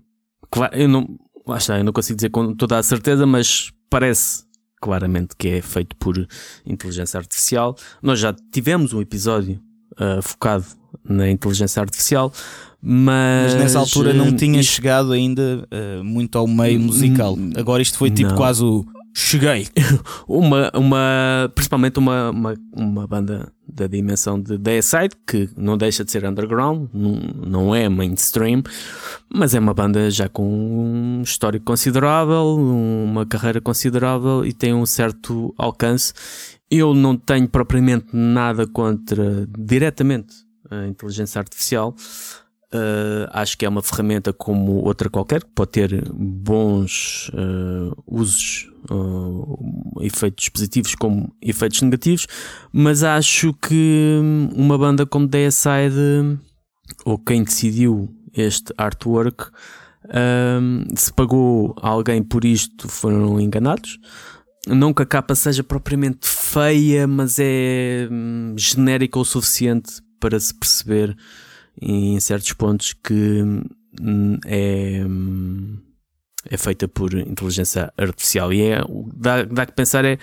[0.73, 1.08] eu não,
[1.56, 4.48] está, eu não consigo dizer com toda a certeza, mas parece
[4.79, 6.15] claramente que é feito por
[6.65, 7.75] inteligência artificial.
[8.01, 9.59] Nós já tivemos um episódio
[9.93, 10.65] uh, focado
[11.03, 12.31] na inteligência artificial,
[12.81, 14.71] mas, mas nessa altura não tinha isto...
[14.71, 17.37] chegado ainda uh, muito ao meio musical.
[17.55, 18.37] Agora isto foi tipo não.
[18.37, 19.67] quase o Cheguei!
[20.27, 26.11] uma, uma, principalmente uma, uma, uma banda da dimensão de Deicide, que não deixa de
[26.11, 27.11] ser underground, não,
[27.45, 28.63] não é mainstream,
[29.33, 34.85] mas é uma banda já com um histórico considerável, uma carreira considerável e tem um
[34.85, 36.13] certo alcance.
[36.69, 40.35] Eu não tenho propriamente nada contra diretamente
[40.69, 41.95] a inteligência artificial.
[42.71, 48.69] Uh, acho que é uma ferramenta como outra qualquer, que pode ter bons uh, usos,
[48.91, 52.27] uh, efeitos positivos como efeitos negativos,
[52.71, 54.19] mas acho que
[54.53, 56.38] uma banda como Deicide,
[57.03, 59.49] ou quem decidiu este artwork,
[60.95, 63.99] se pagou a alguém por isto, foram enganados.
[64.67, 70.53] Não que a capa seja propriamente feia, mas é hum, genérica o suficiente para se
[70.53, 71.15] perceber
[71.82, 73.43] em certos pontos que
[74.01, 75.77] hum, é, hum,
[76.49, 78.53] é feita por inteligência artificial.
[78.53, 78.82] E é
[79.15, 80.17] dá, dá que pensar é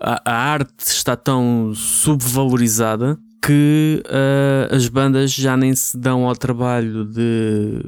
[0.00, 6.34] a, a arte está tão subvalorizada que uh, as bandas já nem se dão ao
[6.34, 7.80] trabalho de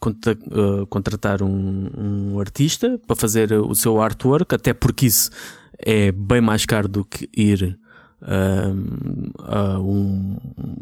[0.00, 5.30] contra, uh, contratar um, um, artista para fazer o seu artwork, até porque isso
[5.78, 7.78] é bem mais caro do que ir
[8.22, 10.38] uh, a um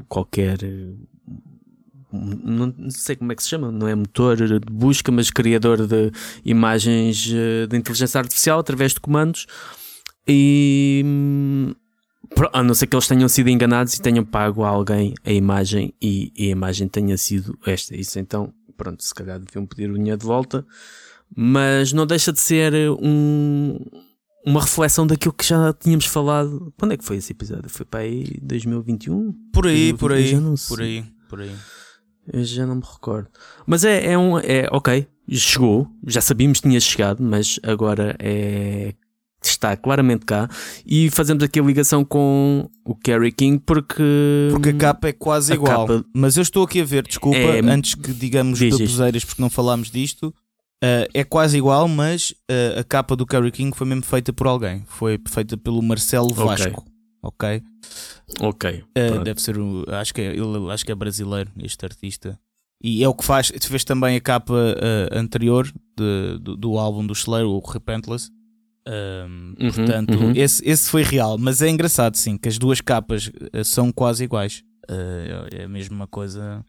[0.09, 0.59] qualquer
[2.12, 6.12] não sei como é que se chama, não é motor de busca, mas criador de
[6.44, 9.46] imagens eh, de inteligência artificial através de comandos.
[10.27, 11.05] E
[12.53, 15.92] a não ser que eles tenham sido enganados e tenham pago a alguém a imagem
[16.01, 17.96] e, e a imagem tenha sido esta.
[17.96, 20.64] Isso então, pronto, se calhar deviam pedir o dinheiro de volta,
[21.35, 23.79] mas não deixa de ser um,
[24.46, 26.72] uma reflexão daquilo que já tínhamos falado.
[26.79, 27.68] Quando é que foi esse episódio?
[27.68, 29.33] Foi para aí 2021?
[29.53, 31.82] Por aí, 2021, por aí, por aí, por aí.
[32.31, 33.29] Eu já não me recordo.
[33.67, 34.39] Mas é, é um.
[34.39, 38.95] É, ok, chegou, já sabíamos que tinha chegado, mas agora é.
[39.45, 40.49] Está claramente cá
[40.87, 44.49] e fazemos aqui a ligação com o Kerry King porque.
[44.53, 45.85] Porque a capa é quase igual.
[45.85, 46.05] Capa...
[46.15, 47.59] Mas eu estou aqui a ver, desculpa, é...
[47.59, 50.33] antes que digamos baboseiras porque não falámos disto.
[50.83, 54.47] Uh, é quase igual, mas uh, a capa do Kerry King foi mesmo feita por
[54.47, 54.85] alguém.
[54.87, 56.81] Foi feita pelo Marcelo Vasco.
[56.81, 56.92] Ok.
[57.23, 57.63] Ok.
[58.41, 58.85] Ok.
[58.99, 59.57] Uh, deve ser.
[59.89, 62.39] Acho que, é, ele, acho que é brasileiro, este artista.
[62.83, 63.53] E é o que faz.
[63.61, 68.29] Fez também a capa uh, anterior de, do, do, álbum do Slayer, o Repentless.
[68.89, 70.33] Um, uhum, portanto, uhum.
[70.35, 71.39] Esse, esse foi real.
[71.39, 74.65] Mas é engraçado, sim, que as duas capas uh, são quase iguais.
[75.53, 76.65] é a mesma coisa.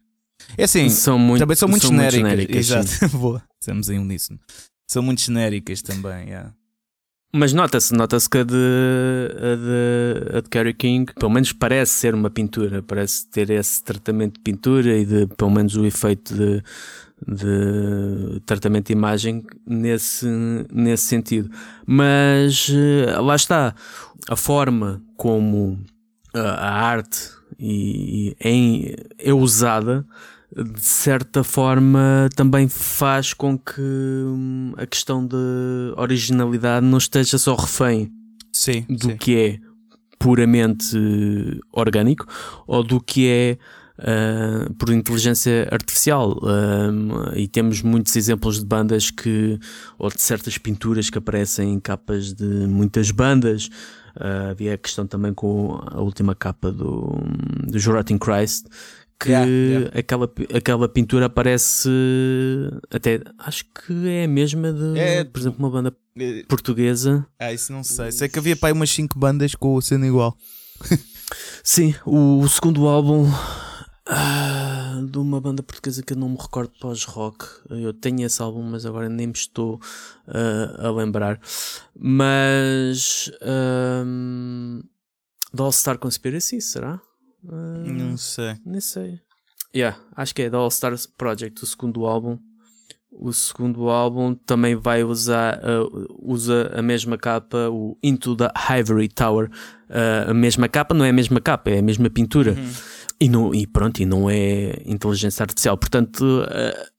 [0.56, 2.20] É assim, são muito, também são muito são genéricas.
[2.20, 3.42] Muito genéricas Exato, boa.
[3.60, 4.38] Estamos em uníssono.
[4.88, 6.28] São muito genéricas também.
[6.28, 6.54] Yeah.
[7.36, 11.90] Mas nota-se, nota-se que a de, a de, a de Carrie King, pelo menos parece
[11.90, 16.32] ser uma pintura, parece ter esse tratamento de pintura e de, pelo menos, o efeito
[16.32, 16.62] de,
[17.26, 20.28] de tratamento de imagem nesse,
[20.72, 21.50] nesse sentido.
[21.84, 23.74] Mas eh, lá está,
[24.28, 25.76] a forma como
[26.32, 30.06] a, a arte e, e é, é usada
[30.56, 35.36] de certa forma também faz com que hum, a questão de
[35.96, 38.12] originalidade não esteja só refém
[38.52, 39.16] sim, do sim.
[39.16, 39.58] que é
[40.18, 40.96] puramente
[41.72, 42.26] orgânico
[42.66, 43.58] ou do que é
[43.96, 49.56] Uh, por inteligência artificial uh, e temos muitos exemplos de bandas que
[49.96, 53.70] ou de certas pinturas que aparecem em capas de muitas bandas
[54.16, 57.20] uh, havia a questão também com a última capa do,
[57.68, 58.66] do Juratin Christ
[59.18, 59.98] que yeah, yeah.
[59.98, 61.88] Aquela, aquela pintura aparece
[62.90, 67.26] até acho que é a mesma de é, por exemplo uma banda é, portuguesa.
[67.38, 68.12] Ah isso não sei.
[68.12, 70.36] Sei que havia pai umas 5 bandas com o sendo igual.
[71.62, 73.26] Sim o, o segundo álbum
[74.06, 77.46] ah, de uma banda portuguesa que eu não me recordo pós-rock.
[77.70, 79.80] Eu tenho esse álbum mas agora nem me estou
[80.28, 81.40] uh, a lembrar.
[81.98, 83.30] Mas
[84.04, 84.82] um,
[85.56, 87.00] The All Star Conspiracy será?
[87.44, 88.56] Uh, não sei.
[88.64, 89.20] Nem sei.
[89.74, 92.38] Yeah, acho que é da All Stars Project, o segundo álbum.
[93.10, 99.08] O segundo álbum também vai usar uh, usa a mesma capa, o Into the Ivory
[99.08, 99.50] Tower.
[99.88, 102.52] Uh, a mesma capa não é a mesma capa, é a mesma pintura.
[102.52, 102.72] Uhum.
[103.20, 105.76] E, não, e pronto, e não é inteligência artificial.
[105.78, 106.90] Portanto, uh,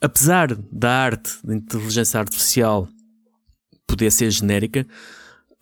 [0.00, 2.88] apesar da arte de inteligência artificial
[3.86, 4.86] poder ser genérica,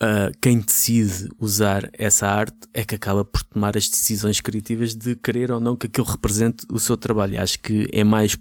[0.02, 5.14] uh, quem decide usar essa arte é que acaba por tomar as decisões criativas de
[5.14, 7.40] querer ou não que aquilo represente o seu trabalho.
[7.40, 8.36] Acho que é mais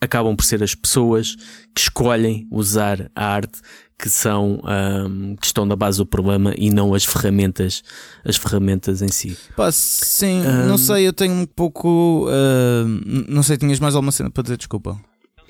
[0.00, 1.36] acabam por ser as pessoas
[1.72, 3.60] que escolhem usar a arte
[3.96, 7.84] que são um, que estão na base do problema e não as ferramentas
[8.24, 9.38] as ferramentas em si.
[9.56, 12.88] Pá, sim um, não sei eu tenho um pouco uh,
[13.28, 14.56] não sei tinhas mais alguma cena para dizer?
[14.56, 15.00] Desculpa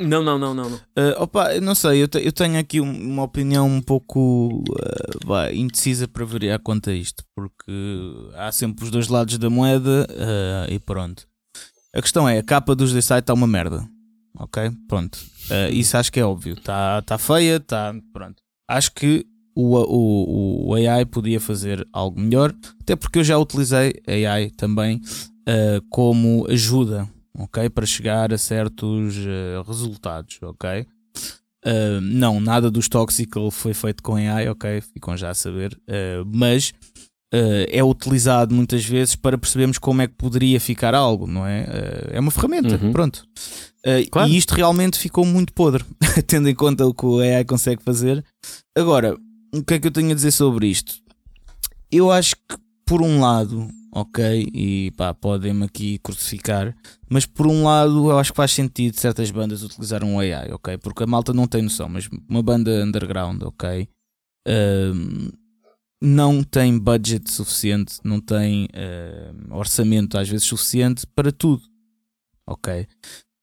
[0.07, 0.71] Não, não, não, não.
[0.71, 0.77] não.
[0.77, 4.63] Uh, opa, não sei, eu, te, eu tenho aqui uma opinião um pouco
[5.27, 7.73] uh, indecisa para variar quanto a isto, porque
[8.35, 11.27] há sempre os dois lados da moeda uh, e pronto.
[11.95, 13.87] A questão é, a capa dos The Site está uma merda.
[14.39, 14.71] Ok?
[14.89, 15.19] Pronto.
[15.71, 16.55] isso acho que é óbvio.
[16.55, 17.95] Está tá feia, está.
[18.13, 18.43] Pronto.
[18.67, 23.93] Acho que o, o, o AI podia fazer algo melhor, até porque eu já utilizei
[24.09, 25.03] AI também
[25.91, 27.07] como ajuda
[27.39, 27.71] ok?
[27.71, 30.87] Para chegar a certos uh, resultados, ok?
[31.65, 34.81] Uh, não, nada dos Toxical foi feito com AI, ok?
[34.81, 35.79] Ficam já a saber.
[35.89, 36.73] Uh, mas
[37.71, 41.67] é utilizado muitas vezes para percebermos como é que poderia ficar algo, não é?
[42.11, 42.93] é uma ferramenta, uhum.
[42.93, 43.27] pronto.
[44.11, 44.29] Claro.
[44.29, 45.83] E isto realmente ficou muito podre,
[46.29, 48.23] tendo em conta o que o AI consegue fazer.
[48.77, 49.17] Agora,
[49.51, 50.97] o que é que eu tenho a dizer sobre isto?
[51.91, 56.75] Eu acho que, por um lado, ok, e pá, podem-me aqui crucificar,
[57.11, 60.79] mas por um lado eu acho que faz sentido certas bandas utilizar um AI, ok,
[60.79, 63.87] porque a malta não tem noção, mas uma banda underground, ok,
[64.49, 65.33] uh,
[66.01, 71.63] não tem budget suficiente, não tem uh, orçamento às vezes suficiente para tudo,
[72.47, 72.87] ok,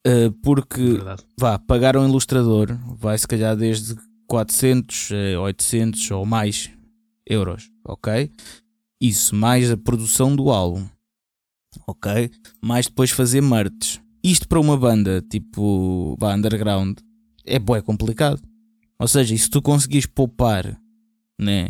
[0.08, 0.98] uh, porque
[1.40, 3.96] vá, pagar um ilustrador vai se calhar desde
[4.28, 6.72] 400, 800 ou mais
[7.26, 8.32] euros, ok?
[9.02, 10.86] Isso, mais a produção do álbum.
[11.88, 12.30] Ok?
[12.62, 14.00] Mais depois fazer merch.
[14.24, 16.98] Isto para uma banda tipo bah, underground
[17.46, 18.42] é bué complicado.
[19.00, 20.78] Ou seja, se tu conseguires poupar,
[21.40, 21.70] né?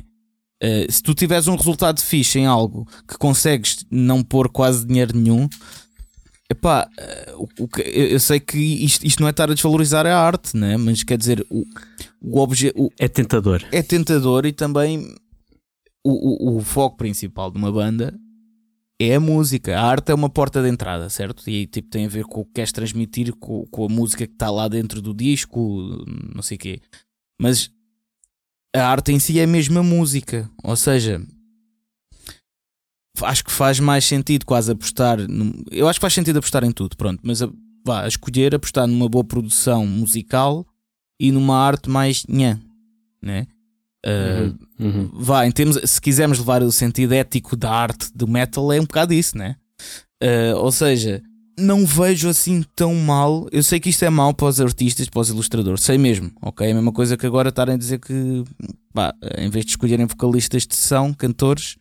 [0.62, 5.16] Uh, se tu tiveres um resultado fixe em algo que consegues não pôr quase dinheiro
[5.16, 5.48] nenhum,
[6.50, 10.20] epá, uh, o, o, eu sei que isto, isto, não é estar a desvalorizar a
[10.20, 10.76] arte, né?
[10.76, 11.64] mas quer dizer, o,
[12.20, 12.92] o objeto.
[13.00, 13.64] É tentador.
[13.72, 15.16] É tentador e também
[16.04, 18.18] o, o, o foco principal de uma banda
[19.00, 19.78] é a música.
[19.80, 21.50] A arte é uma porta de entrada, certo?
[21.50, 24.34] E tipo, tem a ver com o que queres transmitir, com, com a música que
[24.34, 26.82] está lá dentro do disco, não sei o quê.
[27.42, 27.72] Mas
[28.76, 30.50] a arte em si é a música.
[30.64, 31.22] Ou seja,
[33.22, 35.20] acho que faz mais sentido quase apostar.
[35.72, 37.22] eu acho que faz sentido apostar em tudo, pronto.
[37.24, 37.50] Mas a,
[37.86, 40.66] vá, a escolher apostar numa boa produção musical
[41.20, 42.60] e numa arte mais nhã,
[43.22, 43.48] né?
[44.06, 45.10] Uh, uhum.
[45.14, 48.86] Vá, em termos, se quisermos levar o sentido ético da arte do metal, é um
[48.86, 49.56] bocado isso, né?
[50.24, 51.22] Uh, ou seja,
[51.58, 53.48] não vejo assim tão mal.
[53.52, 56.68] Eu sei que isto é mau para os artistas, para os ilustradores, sei mesmo, ok?
[56.68, 58.44] É a mesma coisa que agora estarem a dizer que,
[58.94, 61.78] pá, em vez de escolherem vocalistas de sessão, cantores,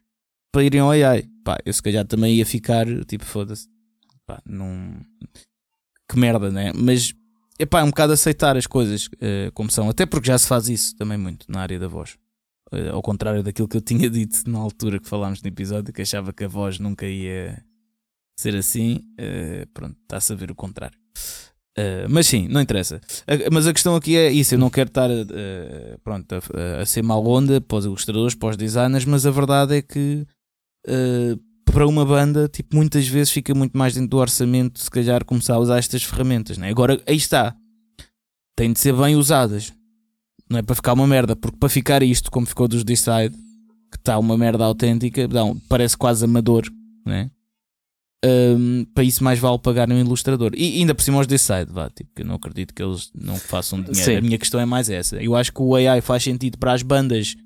[0.52, 3.68] para irem ao AI, pá, eu se calhar também ia ficar tipo, foda-se,
[4.26, 4.96] pá, não.
[6.10, 6.72] Que merda, né?
[6.74, 7.12] Mas
[7.58, 10.68] epá, é um bocado aceitar as coisas uh, como são, até porque já se faz
[10.68, 12.16] isso também muito na área da voz.
[12.72, 16.02] Uh, ao contrário daquilo que eu tinha dito na altura que falámos no episódio, que
[16.02, 17.62] achava que a voz nunca ia
[18.38, 20.98] ser assim, uh, pronto, está-se a ver o contrário.
[22.10, 23.00] mas sim, não interessa.
[23.52, 25.08] mas a questão aqui é isso: eu não quero estar
[26.02, 29.76] pronto, a, a, ser mal onda para os ilustradores, para os designers, mas a verdade
[29.76, 30.26] é que
[31.78, 35.54] para uma banda, tipo, muitas vezes fica muito mais dentro do orçamento, se calhar, começar
[35.54, 36.68] a usar estas ferramentas, né?
[36.70, 37.54] Agora, aí está.
[38.56, 39.72] Tem de ser bem usadas.
[40.50, 43.30] Não é para ficar uma merda, porque para ficar isto, como ficou dos Decide,
[43.92, 46.64] que está uma merda autêntica, não, parece quase amador,
[47.06, 47.30] né?
[48.26, 50.50] Um, para isso mais vale pagar um ilustrador.
[50.56, 53.80] E ainda por cima os Decide, vá, tipo, eu não acredito que eles não façam
[53.80, 54.04] dinheiro.
[54.04, 54.16] Sim.
[54.16, 55.22] A minha questão é mais essa.
[55.22, 57.36] Eu acho que o AI faz sentido para as bandas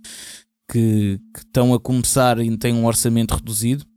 [0.71, 3.91] que, que estão a começar e têm um orçamento reduzido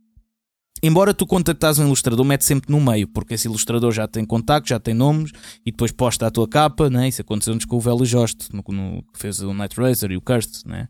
[0.82, 4.68] Embora tu contactas um ilustrador, mete sempre no meio, porque esse ilustrador já tem contacto,
[4.68, 5.32] já tem nomes
[5.64, 7.08] e depois posta a tua capa, né?
[7.08, 10.20] Isso aconteceu-nos com o Velho Jost, no, no, que fez o Night Racer e o
[10.20, 10.88] Cursed, né?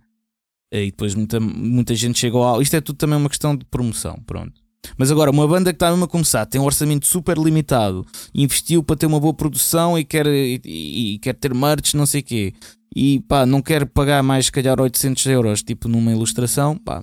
[0.73, 2.61] E depois muita, muita gente chegou ao.
[2.61, 4.61] Isto é tudo também uma questão de promoção, pronto.
[4.97, 8.83] Mas agora, uma banda que está mesmo a começar, tem um orçamento super limitado, investiu
[8.83, 12.25] para ter uma boa produção e quer, e, e quer ter merch, não sei o
[12.25, 12.55] quê,
[12.95, 17.03] e pá, não quer pagar mais, se calhar, 800 euros, tipo numa ilustração, pá,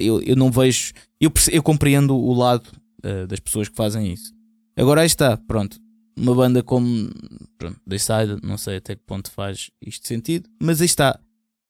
[0.00, 0.92] eu, eu não vejo.
[1.20, 2.68] Eu, eu compreendo o lado
[3.04, 4.32] uh, das pessoas que fazem isso.
[4.76, 5.78] Agora aí está, pronto.
[6.16, 7.10] Uma banda como
[7.56, 11.18] pronto, Side, não sei até que ponto faz isto sentido, mas aí está.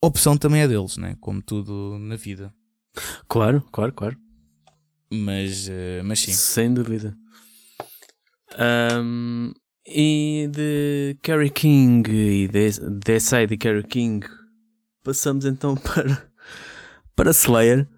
[0.03, 1.17] A opção também é deles, né?
[1.21, 2.55] como tudo na vida.
[3.27, 4.17] Claro, claro, claro.
[5.13, 6.33] Mas, uh, mas sim.
[6.33, 7.17] Sem dúvida.
[8.59, 9.53] Um,
[9.87, 14.27] e de Carrie King e de Side e Carrie King,
[15.03, 16.31] passamos então para,
[17.17, 17.89] para Slayer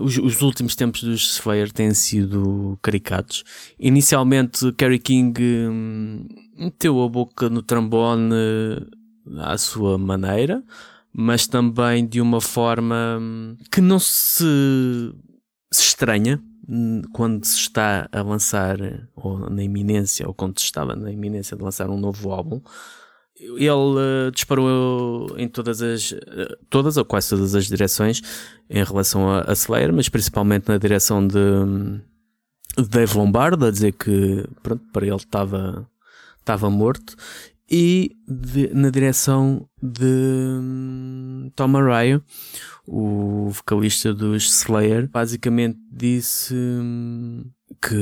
[0.00, 3.44] Os, os, últimos tempos dos Slayer têm sido caricatos.
[3.78, 8.34] Inicialmente, Kerry King hum, meteu a boca no trombone
[9.38, 10.62] à sua maneira,
[11.12, 15.12] mas também de uma forma hum, que não se
[15.70, 16.42] estranha
[17.12, 18.78] quando se está a lançar,
[19.16, 22.60] ou na iminência, ou quando se estava na iminência de lançar um novo álbum,
[23.40, 28.20] ele uh, disparou em todas as, uh, todas ou quase todas as direções
[28.68, 31.36] em relação a, a Slayer, mas principalmente na direção de,
[32.86, 35.88] Dave Lombardo, a dizer que pronto, para ele estava,
[36.38, 37.16] estava morto,
[37.70, 42.22] e de, na direção de um, Tom Araya,
[42.86, 47.44] o vocalista dos Slayer, basicamente disse hum,
[47.80, 47.94] que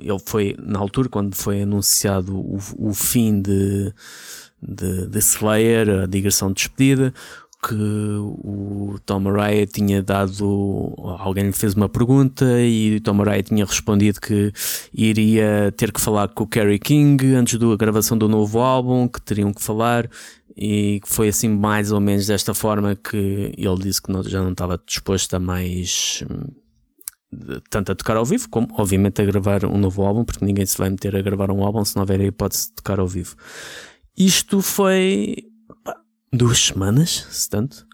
[0.00, 3.92] ele foi, na altura, quando foi anunciado o, o fim de,
[4.62, 7.14] de, de Slayer, a digressão de despedida,
[7.66, 10.94] que o Tom Araya tinha dado.
[11.18, 14.52] Alguém lhe fez uma pergunta e o Tom Araya tinha respondido que
[14.92, 19.20] iria ter que falar com o Kerry King antes da gravação do novo álbum, que
[19.20, 20.10] teriam que falar
[20.56, 24.80] e foi assim mais ou menos desta forma que ele disse que já não estava
[24.86, 26.46] disposto a mais hum,
[27.70, 30.76] tanto a tocar ao vivo como obviamente a gravar um novo álbum porque ninguém se
[30.78, 33.36] vai meter a gravar um álbum se não houver a hipótese de tocar ao vivo.
[34.16, 35.44] Isto foi
[35.82, 35.96] pá,
[36.32, 37.86] duas semanas se tanto.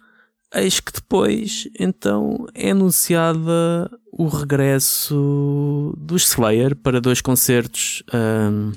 [0.53, 8.73] Eis que depois então é anunciada o regresso dos Slayer para dois concertos um,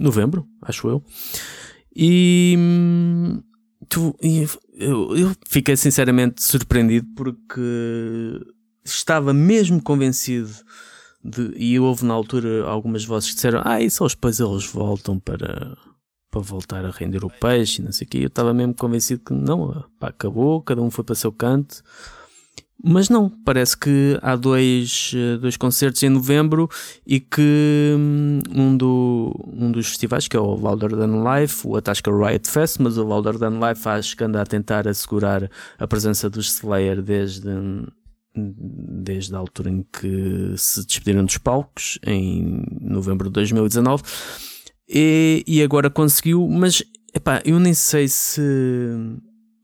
[0.00, 1.04] novembro acho eu.
[1.94, 2.56] E,
[3.88, 4.16] tu,
[4.74, 7.60] eu, eu fiquei sinceramente surpreendido porque
[8.90, 10.50] estava mesmo convencido
[11.22, 15.18] de, e houve na altura algumas vozes que disseram ah, e só depois eles voltam
[15.18, 15.76] para,
[16.30, 18.18] para voltar a render o peixe não sei o que.
[18.18, 21.82] Eu estava mesmo convencido que não, pá, acabou, cada um foi para o seu canto.
[22.82, 26.68] Mas não, parece que há dois, eh, dois concertos em novembro
[27.04, 31.74] e que hum, um, do, um dos festivais, que é o Louder Than Life, o
[31.76, 35.86] Atasca Riot Fest, mas o Louder Than Life acho que anda a tentar assegurar a
[35.88, 37.48] presença dos Slayer desde,
[38.56, 44.02] desde a altura em que se despediram dos palcos, em novembro de 2019.
[44.88, 46.82] E, e agora conseguiu, mas
[47.14, 48.40] epá, eu nem sei se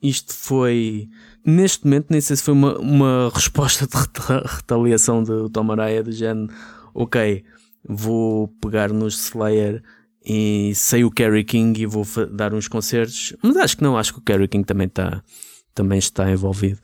[0.02, 1.08] isto foi
[1.44, 3.94] neste momento nem sei se foi uma, uma resposta de
[4.46, 6.52] retaliação do Tom Araya do género,
[6.94, 7.44] ok,
[7.86, 9.82] vou pegar nos Slayer
[10.24, 14.14] e sei o Kerry King e vou dar uns concertos, mas acho que não, acho
[14.14, 15.22] que o Kerry King também está
[15.74, 16.78] também está envolvido.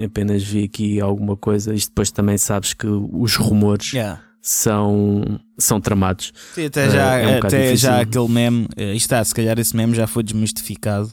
[0.00, 4.22] Apenas vi aqui alguma coisa, isto depois também sabes que os rumores yeah.
[4.40, 6.32] são, são tramados.
[6.54, 9.76] Sim, até já, é, é um até já aquele meme, uh, está, se calhar esse
[9.76, 11.12] meme já foi desmistificado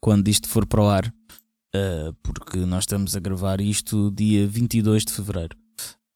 [0.00, 1.12] quando isto for para o ar
[1.76, 5.56] uh, porque nós estamos a gravar isto dia 22 de fevereiro.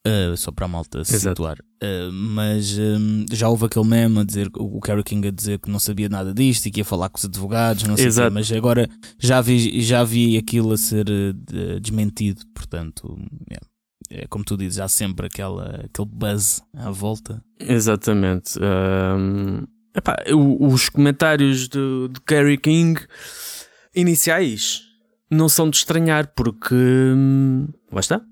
[0.07, 1.35] Uh, só para a malta se Exato.
[1.35, 1.59] situar.
[1.83, 5.71] Uh, mas um, já houve aquele meme a dizer, o Kerry King a dizer que
[5.71, 8.29] não sabia nada disto e que ia falar com os advogados, não sei Exato.
[8.29, 8.89] Quê, mas agora
[9.19, 13.15] já vi, já vi aquilo a ser uh, desmentido, portanto,
[13.51, 13.67] yeah.
[14.09, 17.45] é como tu dizes, há sempre aquela, aquele buzz à volta.
[17.59, 18.59] Exatamente.
[18.59, 22.99] Um, epá, os comentários do, do Kerry King
[23.95, 24.83] iniciais
[25.31, 28.23] não são de estranhar, porque hum, lá está.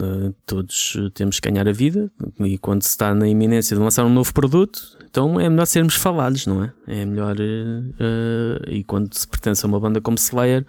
[0.00, 4.04] Uh, todos temos que ganhar a vida e quando se está na iminência de lançar
[4.04, 6.72] um novo produto, então é melhor sermos falados, não é?
[6.86, 7.36] É melhor.
[7.36, 10.64] Uh, e quando se pertence a uma banda como Slayer,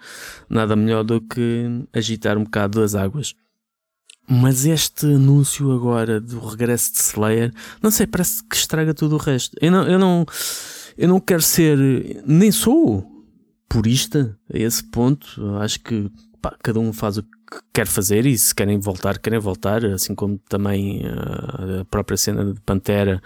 [0.48, 3.34] nada melhor do que agitar um bocado as águas.
[4.28, 7.52] Mas este anúncio agora do regresso de Slayer,
[7.82, 9.56] não sei, parece que estraga tudo o resto.
[9.60, 10.26] Eu não, eu não,
[10.96, 11.76] eu não quero ser,
[12.24, 13.04] nem sou
[13.68, 15.56] purista a esse ponto.
[15.58, 16.10] Acho que
[16.40, 17.28] pá, cada um faz o que
[17.72, 22.52] quer fazer e se querem voltar, querem voltar, assim como também uh, a própria cena
[22.52, 23.22] de Pantera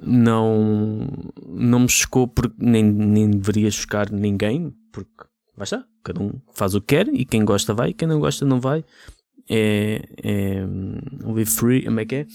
[0.00, 1.08] não,
[1.46, 5.24] não me chocou porque nem, nem deveria chocar ninguém, porque
[5.56, 8.60] basta, cada um faz o que quer e quem gosta vai, quem não gosta não
[8.60, 8.84] vai.
[9.48, 10.66] É, é
[11.24, 12.26] live free, como é que é?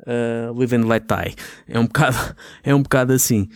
[0.00, 1.34] Uh, live and let die.
[1.68, 2.16] É um bocado,
[2.64, 3.48] é um bocado assim.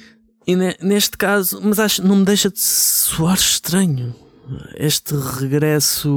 [0.46, 4.14] E neste caso, mas acho não me deixa de soar estranho
[4.76, 6.09] este regresso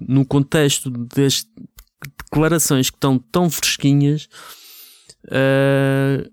[0.00, 1.50] no contexto deste
[2.24, 4.28] declarações que estão tão fresquinhas.
[5.24, 6.28] Uh,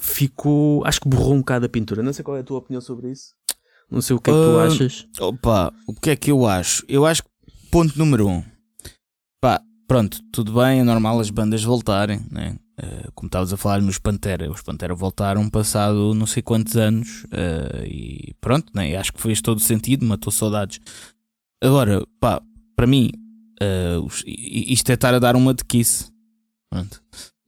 [0.00, 0.84] ficou.
[0.84, 2.02] Acho que borrou um bocado a pintura.
[2.02, 3.34] Não sei qual é a tua opinião sobre isso.
[3.90, 5.06] Não sei o que é que tu ah, achas.
[5.20, 6.84] Opa, o que é que eu acho?
[6.88, 7.28] Eu acho que
[7.70, 8.42] ponto número um.
[9.40, 12.56] Pá, pronto, tudo bem, é normal as bandas voltarem, né?
[12.76, 17.22] Uh, como estavas a falar nos Pantera, os Pantera voltaram passado não sei quantos anos
[17.26, 18.96] uh, e pronto, né?
[18.96, 20.80] acho que fez todo sentido, matou saudades.
[21.62, 22.42] Agora, pá,
[22.74, 23.12] para mim,
[23.62, 26.10] uh, isto é estar a dar uma de kiss.
[26.68, 27.00] Pronto.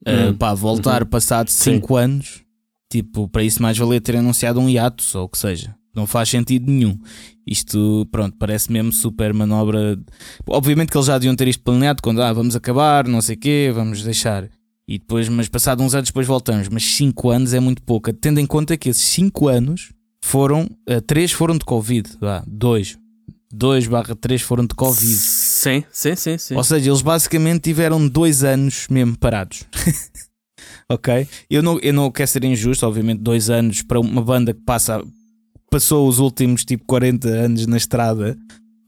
[0.06, 0.34] Hum.
[0.38, 1.08] Pá, voltar uhum.
[1.08, 2.44] passado 5 anos,
[2.88, 5.74] tipo, para isso mais valia ter anunciado um hiato, ou o que seja.
[5.92, 6.96] não faz sentido nenhum.
[7.44, 9.98] Isto, pronto, parece mesmo super manobra.
[10.46, 13.38] Obviamente que eles já deviam ter isto planeado quando ah, vamos acabar, não sei o
[13.38, 14.48] quê, vamos deixar.
[14.88, 16.68] E depois, mas passado uns anos depois voltamos.
[16.68, 20.68] Mas 5 anos é muito pouco, tendo em conta que esses 5 anos foram,
[21.06, 22.08] 3 uh, foram de Covid,
[22.46, 22.98] 2.
[23.52, 25.14] 2 barra 3 foram de Covid.
[25.14, 26.54] Sim, sim, sim, sim.
[26.54, 29.64] Ou seja, eles basicamente tiveram 2 anos mesmo parados.
[30.88, 31.26] ok?
[31.50, 35.02] Eu não, eu não quero ser injusto, obviamente, 2 anos para uma banda que passa,
[35.70, 38.36] passou os últimos tipo 40 anos na estrada.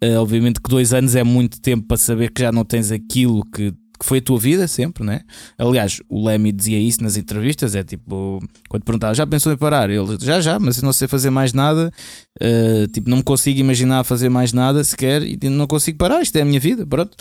[0.03, 3.44] Uh, obviamente que 2 anos é muito tempo para saber que já não tens aquilo
[3.51, 5.22] que que foi a tua vida sempre, né?
[5.59, 8.38] Aliás, o Lemmy dizia isso nas entrevistas: é tipo,
[8.68, 9.90] quando perguntava, já pensou em parar?
[9.90, 11.92] Ele, já, já, mas eu não sei fazer mais nada,
[12.40, 16.36] uh, tipo, não me consigo imaginar fazer mais nada sequer e não consigo parar, isto
[16.36, 17.16] é a minha vida, pronto.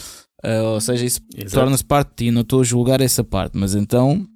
[0.46, 1.22] Uh, ou seja, isso
[1.52, 4.28] torna-se parte de ti, não estou a julgar essa parte, mas então,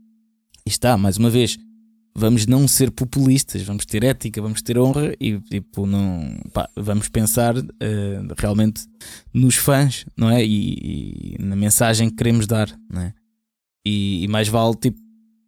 [0.65, 1.57] está, mais uma vez,
[2.15, 7.09] vamos não ser populistas, vamos ter ética, vamos ter honra e tipo, não, pá, vamos
[7.09, 7.63] pensar uh,
[8.37, 8.83] realmente
[9.33, 10.43] nos fãs, não é?
[10.43, 13.13] E, e, na mensagem que queremos dar, não é?
[13.85, 14.99] E, e mais vale tipo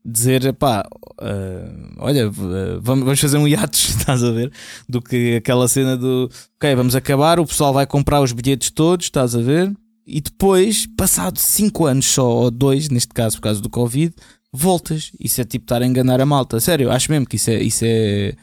[0.06, 0.86] dizer, pá,
[1.22, 4.52] uh, olha, vamos, vamos fazer um hiatus, estás a ver?
[4.88, 9.06] Do que aquela cena do ok, vamos acabar, o pessoal vai comprar os bilhetes todos,
[9.06, 9.74] estás a ver?
[10.06, 14.14] E depois, passado 5 anos só, ou 2, neste caso por causa do Covid,
[14.54, 15.12] voltas.
[15.20, 16.60] Isso é tipo estar a enganar a malta.
[16.60, 18.36] Sério, acho mesmo que isso é, isso é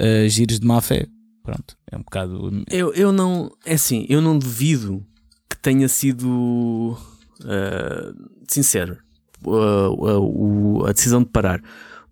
[0.00, 1.06] uh, giros de má fé.
[1.42, 2.64] Pronto, é um bocado.
[2.70, 3.50] Eu, eu não.
[3.64, 5.04] É assim, eu não duvido
[5.50, 6.96] que tenha sido.
[7.40, 8.98] Uh, sincero.
[9.44, 11.60] Uh, a decisão de parar.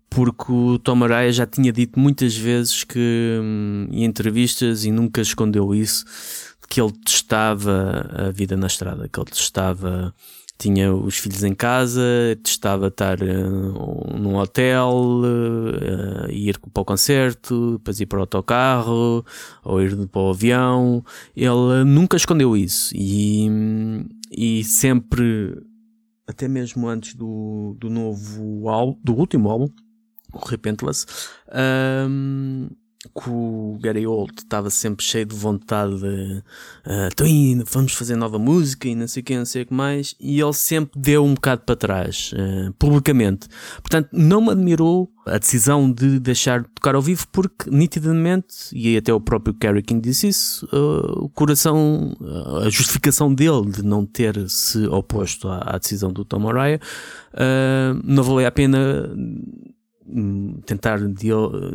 [0.09, 5.19] Porque o Tom Araya já tinha dito muitas vezes que hum, em entrevistas e nunca
[5.19, 6.05] escondeu isso
[6.69, 10.13] que ele testava a vida na estrada, que ele testava
[10.57, 12.01] tinha os filhos em casa,
[12.41, 19.25] testava estar uh, num hotel, uh, ir para o concerto, depois ir para o autocarro,
[19.63, 21.03] ou ir para o avião.
[21.35, 23.47] Ele nunca escondeu isso e,
[24.31, 25.61] e sempre,
[26.27, 29.67] até mesmo antes do, do novo álbum, do último álbum,
[30.33, 31.05] o Repentless,
[32.09, 32.69] um,
[33.09, 36.43] que o Gary Old estava sempre cheio de vontade de
[37.21, 39.73] uh, indo, vamos fazer nova música e não sei o que, não sei o que
[39.73, 43.47] mais, e ele sempre deu um bocado para trás, uh, publicamente.
[43.77, 48.95] Portanto, não me admirou a decisão de deixar de tocar ao vivo, porque nitidamente, e
[48.95, 52.15] até o próprio Kerry King disse isso, uh, o coração,
[52.63, 56.79] a justificação dele de não ter se oposto à, à decisão do Tom Araya,
[58.03, 59.09] não valia a pena
[60.07, 60.99] Hum, tentar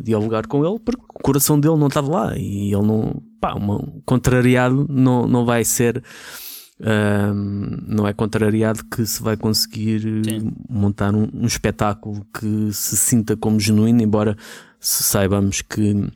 [0.01, 3.85] dialogar com ele porque o coração dele não estava lá e ele não, pá, uma,
[4.05, 6.01] contrariado não, não vai ser
[6.79, 10.53] um, não é contrariado que se vai conseguir Sim.
[10.69, 14.35] montar um, um, espetáculo que se sinta como genuíno, embora
[14.79, 16.09] saibamos que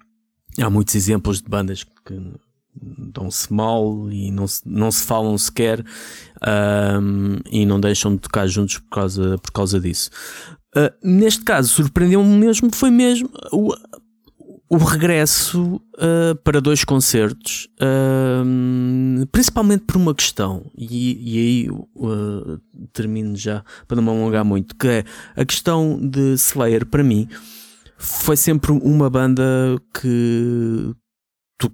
[0.59, 2.33] há muitos exemplos de bandas que
[2.81, 5.83] dão-se mal e não se, não se falam sequer
[7.01, 10.09] um, e não deixam de tocar juntos por causa, por causa disso.
[10.75, 13.73] Uh, neste caso, surpreendeu-me mesmo, foi mesmo o,
[14.69, 21.69] o regresso uh, para dois concertos, uh, principalmente por uma questão, e, e aí
[22.91, 25.03] termino já para não me alongar muito, que é
[25.35, 27.29] a questão de Slayer, para mim,
[27.97, 29.43] foi sempre uma banda
[29.93, 30.93] que
[31.57, 31.71] tu,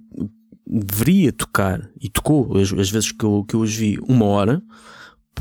[0.64, 4.62] deveria tocar, e tocou as, as vezes que eu, que eu os vi, uma hora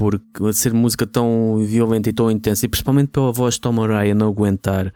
[0.02, 4.16] porque ser música tão violenta e tão intensa, e principalmente pela voz de Tom Araya
[4.16, 4.92] não aguentar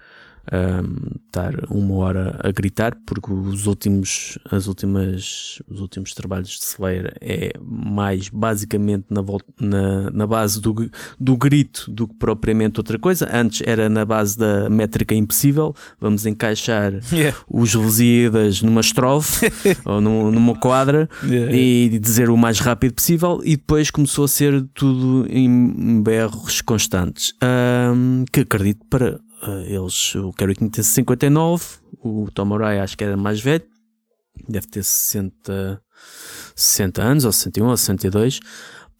[0.51, 6.65] um, estar uma hora a gritar, porque os últimos, as últimas, os últimos trabalhos de
[6.65, 9.21] Slayer é mais basicamente na,
[9.59, 10.89] na, na base do,
[11.19, 13.29] do grito do que propriamente outra coisa.
[13.31, 17.37] Antes era na base da métrica impossível, vamos encaixar yeah.
[17.49, 19.51] os Lusíadas numa estrofe
[19.85, 24.27] ou num, numa quadra yeah, e dizer o mais rápido possível, e depois começou a
[24.27, 27.33] ser tudo em berros constantes.
[27.43, 29.19] Um, que acredito para
[29.67, 31.63] eles, o Kerry King tem 59,
[32.03, 33.63] o Tom Murray acho que era mais velho,
[34.47, 35.81] deve ter 60,
[36.55, 38.39] 60 anos, ou 61, ou 62.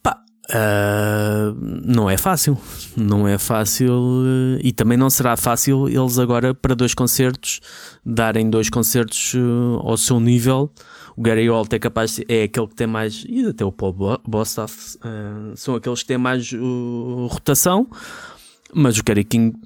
[0.02, 2.58] Pá, uh, não é fácil,
[2.96, 7.60] não é fácil, uh, e também não será fácil eles agora, para dois concertos,
[8.04, 9.34] darem dois concertos
[9.80, 10.72] ao seu nível.
[11.16, 14.98] O Gary Holt é capaz é aquele que tem mais, e até o Paul Bostaff,
[15.54, 16.52] são aqueles que têm mais
[17.30, 17.88] rotação,
[18.74, 19.56] mas o Kerry King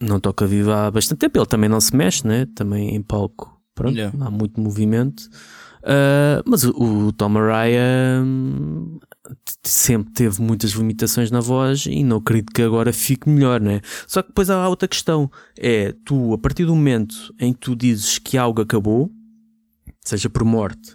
[0.00, 1.38] não toca vivo há bastante tempo.
[1.38, 2.46] Ele também não se mexe, né?
[2.54, 3.60] Também em palco.
[3.74, 4.16] Pronto, yeah.
[4.20, 5.28] há muito movimento.
[5.80, 8.98] Uh, mas o, o Tom Araya hum,
[9.62, 13.80] sempre teve muitas limitações na voz e não acredito que agora fique melhor, né?
[14.06, 17.74] Só que depois há outra questão: é tu, a partir do momento em que tu
[17.74, 19.10] dizes que algo acabou,
[20.04, 20.92] seja por morte,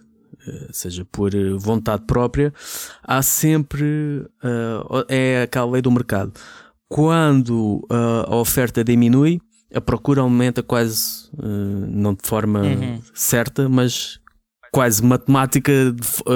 [0.48, 2.54] uh, seja por vontade própria,
[3.02, 4.28] há sempre.
[5.10, 6.34] é aquela lei do mercado.
[6.88, 7.86] Quando
[8.30, 9.42] a oferta diminui,
[9.74, 11.30] a procura aumenta quase,
[11.90, 13.02] não de forma uhum.
[13.14, 14.20] certa, mas
[14.76, 15.72] quase matemática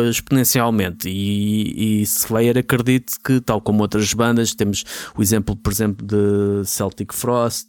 [0.10, 1.10] exponencialmente.
[1.10, 4.86] E, e Slayer acredito que, tal como outras bandas, temos
[5.18, 7.68] o exemplo, por exemplo, de Celtic Frost,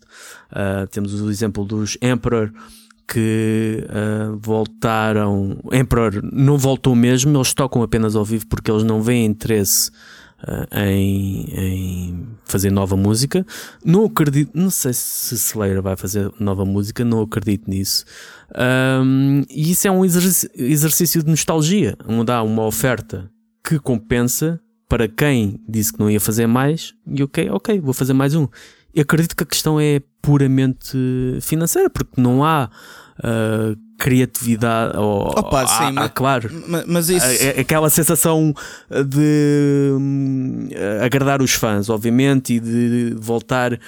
[0.53, 2.53] uh, temos o exemplo dos Emperor
[3.09, 5.59] que uh, voltaram.
[5.73, 9.93] Emperor não voltou mesmo, eles tocam apenas ao vivo porque eles não veem interesse uh,
[10.73, 13.47] em, em, fazer nova música.
[13.85, 18.05] Não acredito, não sei se Slayer vai fazer nova música, não acredito nisso.
[19.03, 23.31] Um, e isso é um exercício de nostalgia, onde dá uma oferta
[23.63, 28.13] que compensa para quem disse que não ia fazer mais, e ok, ok, vou fazer
[28.13, 28.49] mais um.
[28.93, 30.99] Eu acredito que a questão é puramente
[31.41, 32.69] financeira, porque não há
[33.19, 34.97] uh, criatividade.
[34.97, 36.51] Ou, Opa, sim, há, mas, há, claro,
[36.87, 37.27] mas isso...
[37.59, 38.55] aquela sensação
[38.91, 40.69] de um,
[41.05, 43.79] agradar os fãs, obviamente, e de voltar uh,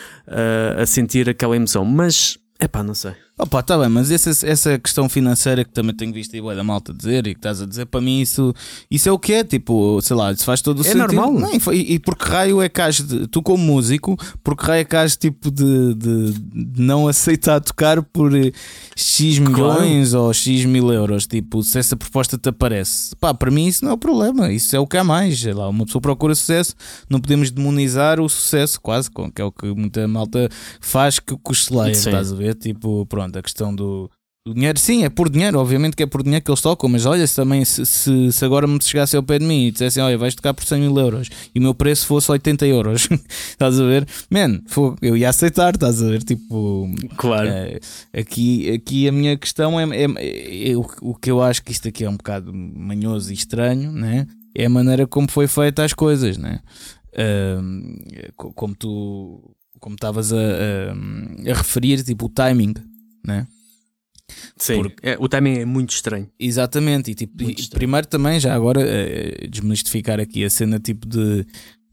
[0.80, 3.12] a sentir aquela emoção, mas é pá, não sei.
[3.38, 6.92] Opa, tá bem, mas essa, essa questão financeira que também tenho visto aí da malta
[6.92, 8.54] dizer e que estás a dizer, para mim isso,
[8.90, 11.14] isso é o que é, tipo, sei lá, isso faz todo o é sentido.
[11.14, 11.32] normal.
[11.32, 14.94] Não, e, e porque raio é que de, tu como músico, porque raio é que
[14.94, 18.30] has tipo de, de, de não aceitar tocar por
[18.94, 20.26] X milhões claro.
[20.26, 23.16] ou X mil euros, tipo, se essa proposta te aparece.
[23.16, 25.54] Pá, para mim isso não é o problema, isso é o que há mais, sei
[25.54, 26.74] lá, uma pessoa procura sucesso,
[27.08, 31.50] não podemos demonizar o sucesso, quase, que é o que muita malta faz que, que
[31.50, 34.10] os estás a ver, tipo, pronto pronto, a questão do,
[34.46, 37.06] do, dinheiro, sim, é por dinheiro, obviamente que é por dinheiro que eles tocam, mas
[37.06, 40.02] olha, se também se, se, se agora me chegasse ao pé de mim e dissessem,
[40.02, 43.08] olha, vais tocar por 100 mil euros e o meu preço fosse 80 euros,
[43.50, 44.06] estás a ver?
[44.30, 44.60] Man,
[45.00, 46.22] eu ia aceitar, estás a ver?
[46.22, 47.48] Tipo, claro.
[47.48, 47.80] É,
[48.12, 51.72] aqui, aqui a minha questão é, é, é, é o, o, que eu acho que
[51.72, 54.26] isto aqui é um bocado manhoso e estranho, né?
[54.54, 56.60] É a maneira como foi feita as coisas, né?
[57.14, 62.72] Uh, como tu como estavas a, a, a, referir, tipo o timing,
[63.26, 63.46] né?
[64.56, 66.28] Sim, Porque, é, o timing é muito estranho.
[66.38, 71.46] Exatamente, e tipo, e, primeiro também, já agora, uh, desmistificar aqui a cena tipo de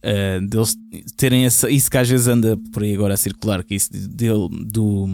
[0.03, 0.75] uh, deles
[1.17, 4.47] terem essa, isso que às vezes anda por aí agora a circular, que isso dele,
[4.65, 5.07] do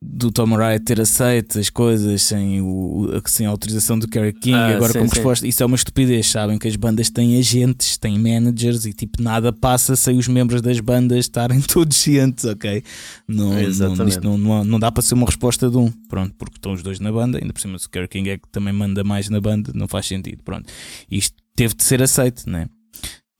[0.00, 4.54] do Tom Araya ter aceito as coisas sem, o, sem a autorização do Kerry King,
[4.54, 5.16] ah, agora sim, como sim.
[5.16, 6.28] resposta, isso é uma estupidez.
[6.28, 10.62] Sabem que as bandas têm agentes, têm managers e tipo nada passa sem os membros
[10.62, 12.82] das bandas estarem todos cientes, ok?
[13.26, 16.72] Não, não, não, não, não, dá para ser uma resposta de um, pronto, porque estão
[16.72, 19.02] os dois na banda, ainda por cima se o Kerry King é que também manda
[19.02, 20.72] mais na banda, não faz sentido, pronto.
[21.10, 22.68] Isto teve de ser aceito, né?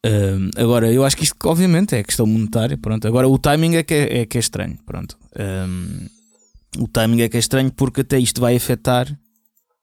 [0.04, 2.78] Uh, agora, eu acho que isto, obviamente, é questão monetária.
[2.78, 3.06] Pronto.
[3.06, 4.78] Agora, o timing é que é, é, que é estranho.
[4.86, 5.18] Pronto.
[5.36, 6.06] Um,
[6.79, 9.07] o timing é que é estranho porque até isto vai afetar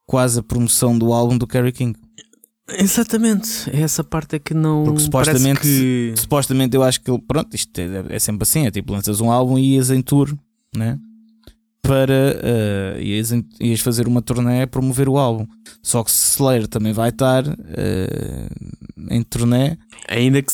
[0.05, 1.99] quase a promoção do álbum do Kerry King.
[2.67, 4.83] Exatamente, é essa parte é que não.
[4.83, 6.13] Porque supostamente, que...
[6.15, 9.57] supostamente eu acho que pronto, isto é, é, sempre assim: é tipo lanças um álbum
[9.59, 10.35] e ias em tour,
[10.75, 10.97] né?
[11.85, 15.45] Para uh, ias, ias fazer uma turnê promover o álbum.
[15.81, 19.77] Só que Slayer também vai estar uh, em turnê
[20.07, 20.53] Ainda que.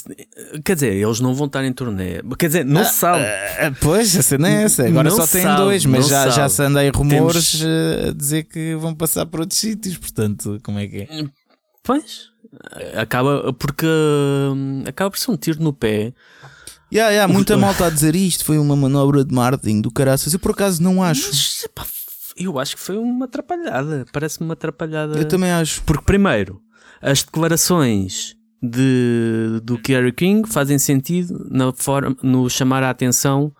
[0.63, 2.21] Quer dizer, eles não vão estar em turnê.
[2.39, 3.23] Quer dizer, não ah, se sabe.
[3.23, 4.87] Ah, pois, a cena é essa.
[4.87, 8.07] Agora não só tem dois, mas já, já se anda aí rumores Temos...
[8.07, 9.97] A dizer que vão passar para outros sítios.
[9.97, 11.07] Portanto, como é que é?
[11.83, 12.29] Pois.
[12.95, 13.85] Acaba porque.
[13.85, 16.13] Hum, acaba por ser um tiro no pé.
[16.91, 20.33] Yeah, yeah, muita malta a dizer isto foi uma manobra de marketing do caraças.
[20.33, 21.27] Eu por acaso não acho.
[21.27, 21.85] Mas, pá,
[22.35, 24.05] eu acho que foi uma atrapalhada.
[24.11, 25.17] Parece-me uma atrapalhada.
[25.17, 25.81] Eu também acho.
[25.83, 26.61] Porque, primeiro,
[27.01, 33.51] as declarações de, do Kerry King fazem sentido na forma, no chamar a atenção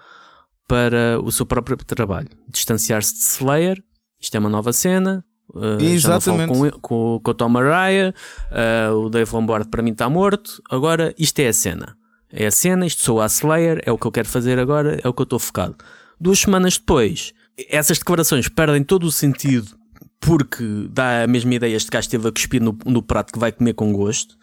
[0.67, 2.29] para o seu próprio trabalho.
[2.47, 3.83] Distanciar-se de Slayer,
[4.19, 5.25] isto é uma nova cena.
[5.49, 6.53] Uh, Exatamente.
[6.53, 8.15] Com, com, com o Tom Araya,
[8.51, 10.61] uh, o Dave Lombardo para mim está morto.
[10.69, 11.97] Agora, isto é a cena.
[12.31, 15.07] É a cena, isto sou a Slayer, é o que eu quero fazer agora, é
[15.07, 15.75] o que eu estou focado.
[16.19, 17.33] Duas semanas depois,
[17.69, 19.79] essas declarações perdem todo o sentido
[20.19, 23.51] porque dá a mesma ideia, este gajo esteve a cuspir no, no prato que vai
[23.51, 24.37] comer com gosto.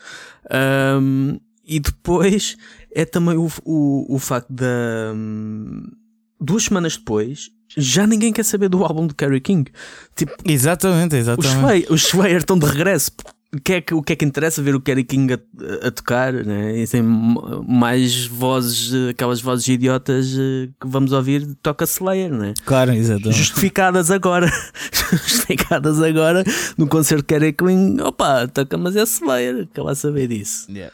[1.01, 2.57] Um, e depois
[2.93, 4.65] é também o, o, o facto de
[5.15, 5.83] um,
[6.41, 9.71] duas semanas depois já ninguém quer saber do álbum de Kerry King.
[10.17, 11.93] Tipo, exatamente, exatamente.
[11.93, 13.13] Os Slayer estão de regresso
[13.55, 15.91] o que, é que, o que é que interessa ver o Kerry King a, a
[15.91, 16.79] tocar, né?
[16.79, 22.53] E tem mais vozes, aquelas vozes idiotas eh, que vamos ouvir, toca Slayer, né?
[22.67, 23.39] Claro, exatamente.
[23.39, 24.53] Justificadas agora,
[25.11, 26.45] justificadas agora
[26.77, 30.71] no concerto de Kerry King, opa, toca, mas é Slayer, que lá saber disso.
[30.71, 30.93] Yeah.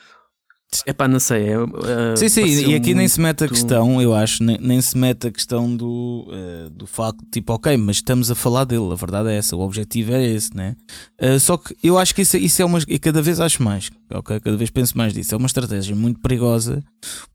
[0.87, 1.49] É pá, não sei.
[1.49, 2.97] É, uh, sim, sim, e aqui muito...
[2.97, 6.71] nem se mete a questão, eu acho, nem, nem se mete a questão do, uh,
[6.71, 10.13] do facto, tipo, ok, mas estamos a falar dele, a verdade é essa, o objetivo
[10.13, 10.75] é esse, né?
[11.21, 12.79] Uh, só que eu acho que isso, isso é uma.
[12.89, 14.41] E cada vez acho mais, ok?
[14.41, 15.35] Cada vez penso mais disso.
[15.35, 16.83] É uma estratégia muito perigosa,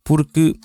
[0.03, 0.55] porque,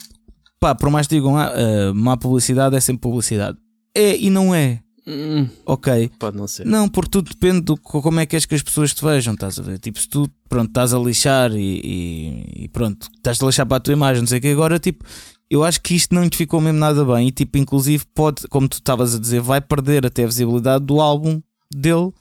[0.59, 3.59] pá, por mais que digam, ah, uh, má publicidade é sempre publicidade.
[3.95, 4.84] É e não é.
[5.07, 6.11] Hum, ok.
[6.19, 6.65] Pode não ser.
[6.65, 9.59] Não, porque tudo depende de como é que és que as pessoas te vejam, estás
[9.59, 9.79] a ver?
[9.79, 13.77] Tipo, se tu, pronto, estás a lixar e, e, e pronto, estás a lixar para
[13.77, 15.05] a tua imagem, não sei o que, agora, tipo,
[15.51, 18.69] eu acho que isto não te ficou mesmo nada bem e, tipo, inclusive pode, como
[18.69, 22.13] tu estavas a dizer, vai perder até a visibilidade do álbum dele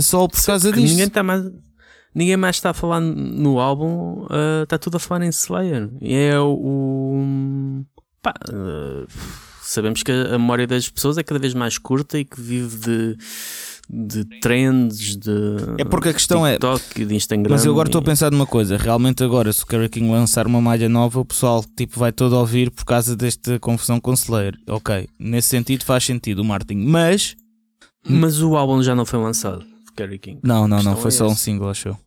[0.00, 0.86] só por causa disso.
[0.86, 1.44] Ninguém está mais.
[2.14, 5.90] Ninguém mais está a falar no álbum, uh, está tudo a falar em Slayer.
[6.00, 6.52] E é o.
[6.52, 7.84] o
[8.22, 9.06] pá, uh,
[9.64, 13.16] sabemos que a memória das pessoas é cada vez mais curta e que vive de,
[13.88, 15.30] de trends, de
[15.78, 17.50] é porque a questão é TikTok, é de Instagram.
[17.50, 20.46] Mas eu agora estou a pensar numa coisa: realmente, agora, se o Kerry King lançar
[20.46, 24.54] uma malha nova, o pessoal tipo, vai todo ouvir por causa desta confusão com Slayer.
[24.68, 27.36] Ok, nesse sentido faz sentido o Martin, mas.
[28.06, 29.64] Mas o álbum já não foi lançado,
[29.96, 30.40] Kerry King.
[30.42, 31.98] Não, não, não, foi é só um single, achou.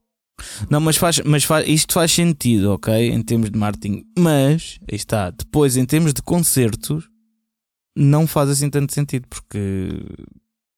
[0.69, 2.93] Não, mas, faz, mas faz, isto faz sentido, ok?
[3.09, 4.03] Em termos de marketing.
[4.17, 7.09] Mas, aí está, depois em termos de concertos,
[7.97, 9.89] não faz assim tanto sentido, porque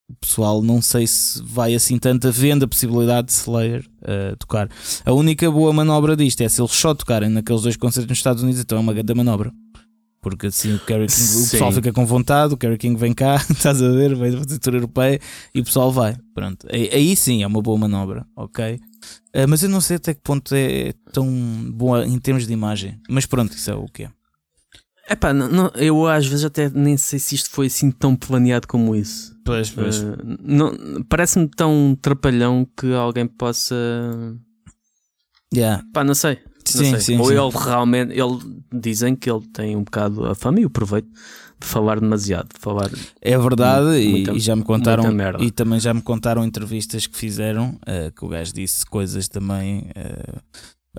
[0.09, 4.69] o pessoal não sei se vai assim tanto vendo a possibilidade de Slayer uh, tocar.
[5.05, 8.41] A única boa manobra disto é se eles só tocarem naqueles dois concertos nos Estados
[8.41, 9.51] Unidos, então é uma grande manobra.
[10.21, 13.81] Porque assim o, King, o pessoal fica com vontade, o Kerry King vem cá, estás
[13.81, 15.19] a ver, vem da cultura europeia
[15.53, 16.17] e o pessoal vai.
[16.33, 16.67] Pronto.
[16.69, 18.75] Aí, aí sim é uma boa manobra, ok?
[19.33, 21.25] Uh, mas eu não sei até que ponto é tão
[21.71, 22.99] boa em termos de imagem.
[23.09, 24.11] Mas pronto, isso é o que é.
[25.09, 28.67] Epá, não, não, eu às vezes até nem sei se isto foi assim tão planeado
[28.67, 29.35] como isso.
[29.43, 30.03] Pois, pois.
[30.03, 33.75] Uh, Parece-me tão trapalhão que alguém possa.
[35.53, 35.83] Yeah.
[35.91, 36.35] Pá, não sei.
[36.35, 36.99] Não sim, sei.
[36.99, 37.33] sim, Ou sim.
[37.33, 38.11] ele realmente.
[38.11, 41.09] Ele, dizem que ele tem um bocado a fama e o proveito
[41.59, 42.49] de falar demasiado.
[42.53, 45.03] De falar é verdade, e, e, já me contaram.
[45.39, 49.89] E também já me contaram entrevistas que fizeram uh, que o gajo disse coisas também.
[49.97, 50.39] Uh,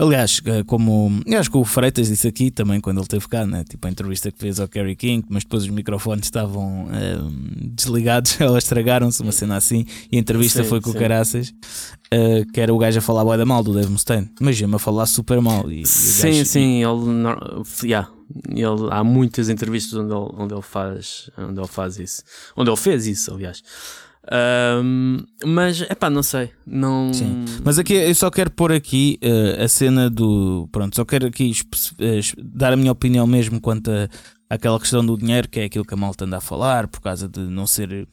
[0.00, 3.64] Aliás, eh, como acho que o Freitas disse aqui também quando ele teve cá, né?
[3.68, 7.30] tipo a entrevista que fez ao Kerry King, mas depois os microfones estavam uh,
[7.74, 10.96] desligados ou estragaram-se, uma cena assim, e a entrevista sim, foi com sim.
[10.96, 14.30] o Caraças, uh, que era o gajo a falar boa da mal do Dave Mustaine.
[14.40, 15.70] Imagina-me a falar super mal.
[15.70, 16.82] E, sim, gajo, sim, e...
[16.82, 18.08] ele, yeah,
[18.48, 22.22] ele, há muitas entrevistas onde ele, onde ele faz onde ele faz isso,
[22.56, 23.62] onde ele fez isso, aliás.
[24.30, 26.50] Um, mas é pá, não sei.
[26.66, 27.12] Não...
[27.12, 27.44] Sim.
[27.64, 30.68] Mas aqui eu só quero pôr aqui uh, a cena do.
[30.70, 34.08] Pronto, só quero aqui uh, dar a minha opinião mesmo quanto a,
[34.48, 37.26] àquela questão do dinheiro, que é aquilo que a malta anda a falar, por causa
[37.26, 38.06] de não ser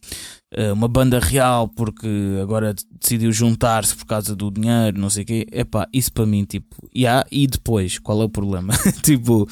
[0.57, 2.07] uh, uma banda real, porque
[2.41, 5.45] agora decidiu juntar-se por causa do dinheiro, não sei o quê.
[5.51, 8.73] É pá, isso para mim, tipo, yeah, e depois, qual é o problema?
[9.03, 9.45] tipo,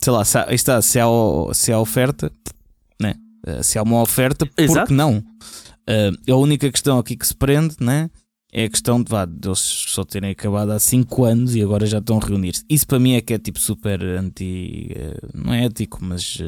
[0.00, 1.06] sei lá, se há, está, se há,
[1.52, 2.32] se há oferta,
[3.00, 3.14] né?
[3.46, 4.80] Uh, se há uma oferta, Exato.
[4.80, 5.18] porque não?
[5.18, 8.10] Uh, a única questão aqui que se prende né,
[8.52, 11.86] é a questão de, vá, de eles só terem acabado há 5 anos e agora
[11.86, 12.64] já estão a reunir-se.
[12.68, 14.94] Isso para mim é que é tipo super anti.
[14.94, 16.38] Uh, não é ético, mas.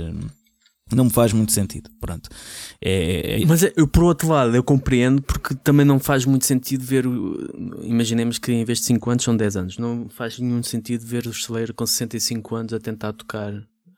[0.93, 1.91] não me faz muito sentido.
[1.99, 2.29] Pronto.
[2.81, 3.47] É, é...
[3.47, 7.05] Mas eu, por outro lado, eu compreendo porque também não faz muito sentido ver.
[7.83, 9.79] Imaginemos que em vez de 5 anos são 10 anos.
[9.79, 13.53] Não faz nenhum sentido ver o Slayer com 65 anos a tentar tocar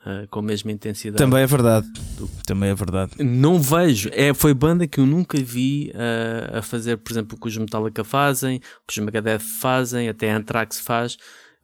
[0.07, 1.19] uh, com a mesma intensidade.
[1.19, 1.87] Também é verdade.
[2.17, 2.29] Do...
[2.47, 3.13] Também é verdade.
[3.23, 4.11] Não vejo.
[4.13, 7.57] É, foi banda que eu nunca vi uh, a fazer, por exemplo, o que os
[7.57, 11.17] Metallica fazem, o que os Megadeth fazem, até a Anthrax faz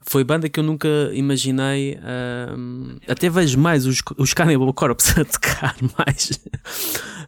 [0.02, 1.94] foi banda que eu nunca imaginei.
[1.94, 6.40] Uh, até vejo mais os, os Cannibal Corpse a tocar mais,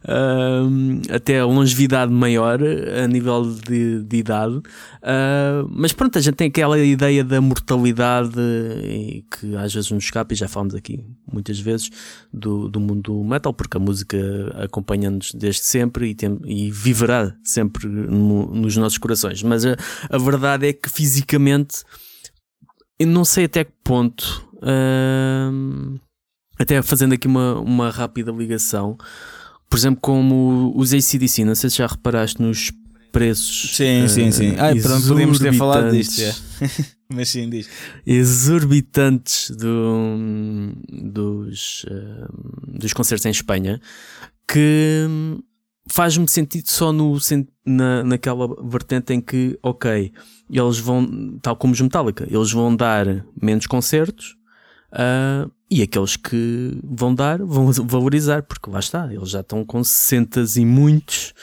[0.05, 4.55] uh, até a longevidade maior a nível de, de idade.
[4.55, 8.33] Uh, mas pronto, a gente tem aquela ideia da mortalidade
[9.31, 11.89] que às vezes nos escapa, e já falamos aqui muitas vezes
[12.33, 14.17] do, do mundo do metal, porque a música
[14.63, 19.43] acompanha-nos desde sempre e, tem, e viverá sempre no, nos nossos corações.
[19.43, 19.75] Mas a,
[20.09, 21.83] a verdade é que fisicamente
[22.99, 24.47] eu não sei até que ponto,
[26.57, 28.97] até fazendo aqui uma, uma rápida ligação,
[29.69, 32.71] por exemplo, como os ACDC, não sei se já reparaste nos
[33.11, 33.75] preços.
[33.75, 34.55] Sim, uh, sim, sim.
[34.57, 36.21] Ai, pronto, podíamos ter falado disto.
[36.21, 36.33] É.
[37.13, 37.69] Mas sim, diz.
[38.05, 40.17] Exorbitantes do,
[40.91, 43.79] dos, uh, dos concertos em Espanha
[44.47, 45.07] que
[45.91, 47.17] faz-me sentido só no,
[47.65, 50.11] na, naquela vertente em que, ok,
[50.49, 54.35] eles vão, tal como os Metallica, eles vão dar menos concertos
[54.93, 59.83] uh, e aqueles que vão dar vão valorizar, porque lá está, eles já estão com
[59.83, 61.33] 60 e muitos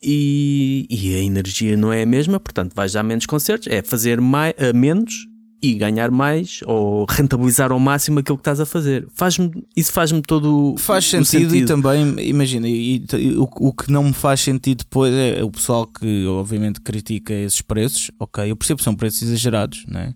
[0.00, 4.20] e, e a energia não é a mesma, portanto vais dar menos concertos, é fazer
[4.20, 5.27] mais, menos
[5.62, 9.06] e ganhar mais ou rentabilizar ao máximo aquilo que estás a fazer.
[9.14, 9.36] Faz
[9.76, 14.04] isso faz-me todo faz sentido, sentido, e também, imagina, e, e, o, o que não
[14.04, 18.78] me faz sentido depois é o pessoal que obviamente critica esses preços, ok, eu percebo
[18.78, 20.14] que são preços exagerados, né?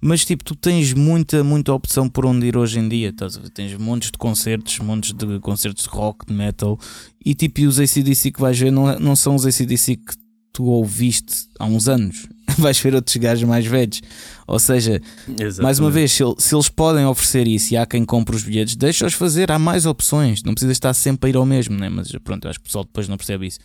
[0.00, 3.40] Mas tipo, tu tens muita, muita opção por onde ir hoje em dia, estás a
[3.40, 3.50] ver?
[3.50, 6.78] Tens montes de concertos, montes de concertos de rock, de metal,
[7.24, 10.14] e tipo, e os ACDC que vais ver não, é, não são os ACDC que
[10.52, 12.28] tu ouviste há uns anos.
[12.56, 14.00] vais ver outros gajos mais velhos.
[14.46, 15.60] Ou seja, Exatamente.
[15.60, 18.76] mais uma vez, se, se, eles podem oferecer isso e há quem compre os bilhetes,
[18.76, 20.42] deixa-os fazer, há mais opções.
[20.42, 21.88] Não precisa estar sempre a ir ao mesmo, né?
[21.88, 23.58] mas pronto, acho que o pessoal depois não percebe isso.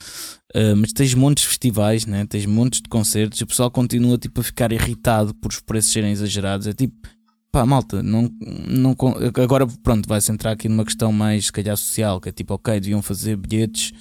[0.54, 2.26] Uh, mas tens montes de festivais, né?
[2.26, 5.92] tens montes de concertos e o pessoal continua tipo, a ficar irritado por os preços
[5.92, 6.68] serem exagerados.
[6.68, 6.96] É tipo,
[7.52, 8.30] pá, malta, não,
[8.68, 8.96] não,
[9.42, 12.80] agora pronto, vai-se entrar aqui numa questão mais, se calhar, social, que é tipo, ok,
[12.80, 13.94] deviam fazer bilhetes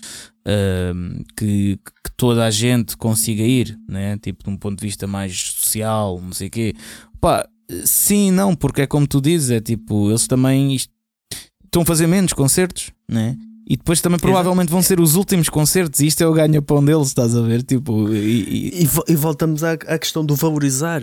[0.47, 4.17] uh, que, que, toda a gente consiga ir, né?
[4.19, 6.75] tipo de um ponto de vista mais social, não sei o quê.
[7.21, 7.49] Pá,
[7.85, 12.33] sim, não, porque é como tu dizes, é tipo, eles também estão a fazer menos
[12.33, 13.37] concertos, né?
[13.65, 17.09] E depois também provavelmente vão ser os últimos concertos e isto é o ganha-pão deles,
[17.09, 17.63] estás a ver?
[17.63, 18.89] Tipo, e, e...
[19.09, 21.01] e, voltamos à, à, questão do valorizar.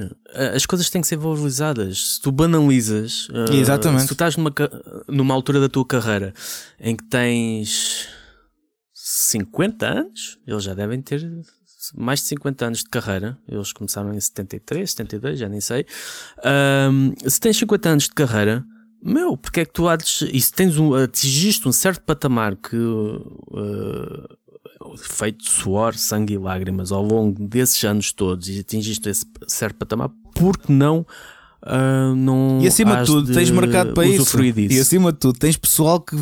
[0.53, 2.15] As coisas têm que ser valorizadas.
[2.15, 4.01] Se tu banalizas, uh, Exatamente.
[4.01, 4.53] se tu estás numa,
[5.07, 6.33] numa altura da tua carreira
[6.79, 8.09] em que tens
[9.11, 11.27] 50 anos, eles já devem ter
[11.95, 13.35] mais de 50 anos de carreira.
[13.47, 15.83] Eles começaram em 73, 72, já nem sei.
[16.91, 18.63] Um, se tens 50 anos de carreira,
[19.01, 19.97] meu, porque é que tu há
[20.31, 22.75] E se tens um, atingiste um certo patamar que.
[22.77, 24.37] Uh,
[24.97, 30.09] feito suor, sangue e lágrimas ao longo desses anos todos e atingiste esse certo patamar,
[30.35, 31.05] porque não
[31.61, 34.73] Uh, não e acima de tudo de tens mercado para isso disso.
[34.73, 36.15] e acima de tudo tens pessoal que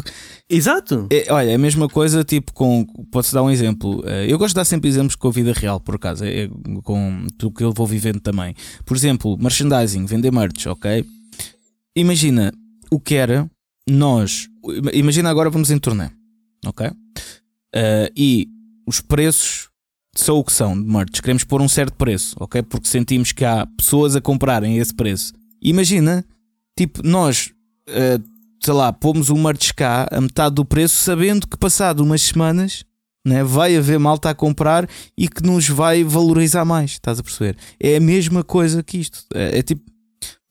[0.49, 1.05] exato.
[1.11, 3.99] É, olha é a mesma coisa tipo com posso dar um exemplo.
[3.99, 6.49] Uh, eu gosto de dar sempre exemplos com a vida real por acaso é, é
[6.83, 8.55] com tudo que eu vou vivendo também.
[8.83, 11.05] Por exemplo merchandising vender merch ok?
[11.95, 12.51] Imagina
[12.89, 13.47] o que era
[13.87, 14.47] nós
[14.91, 16.09] imagina agora vamos em turnê
[16.65, 16.87] ok?
[16.87, 18.47] Uh, e
[18.87, 19.69] os preços
[20.21, 21.21] são o que são de merch.
[21.21, 22.61] Queremos pôr um certo preço, ok?
[22.63, 25.33] Porque sentimos que há pessoas a comprarem esse preço.
[25.61, 26.25] Imagina,
[26.77, 27.51] tipo, nós,
[27.89, 28.23] uh,
[28.63, 32.83] sei lá, pomos o merch cá a metade do preço, sabendo que passado umas semanas
[33.25, 34.87] né, vai haver malta a comprar
[35.17, 36.91] e que nos vai valorizar mais.
[36.91, 37.57] Estás a perceber?
[37.79, 39.25] É a mesma coisa que isto.
[39.33, 39.83] É, é tipo,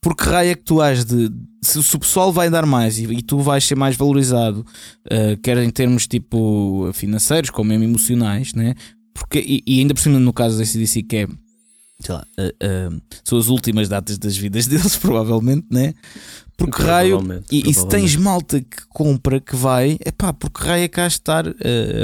[0.06, 1.30] porque raio é que tu has de.
[1.62, 4.64] Se, se, o pessoal vai dar mais e, e tu vais ser mais valorizado,
[5.06, 8.74] uh, quer em termos tipo financeiros, como mesmo emocionais, né?
[9.16, 11.26] Porque, e, e, ainda por cima, no caso da CDC, que é,
[12.00, 15.94] sei lá, uh, uh, são as últimas datas das vidas deles, provavelmente, né?
[16.56, 20.84] Porque raio, e, e, se tens malta que compra, que vai, é pá, porque raio
[20.84, 21.52] é cá estar uh,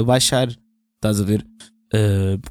[0.01, 0.49] a baixar,
[0.97, 1.47] estás a ver?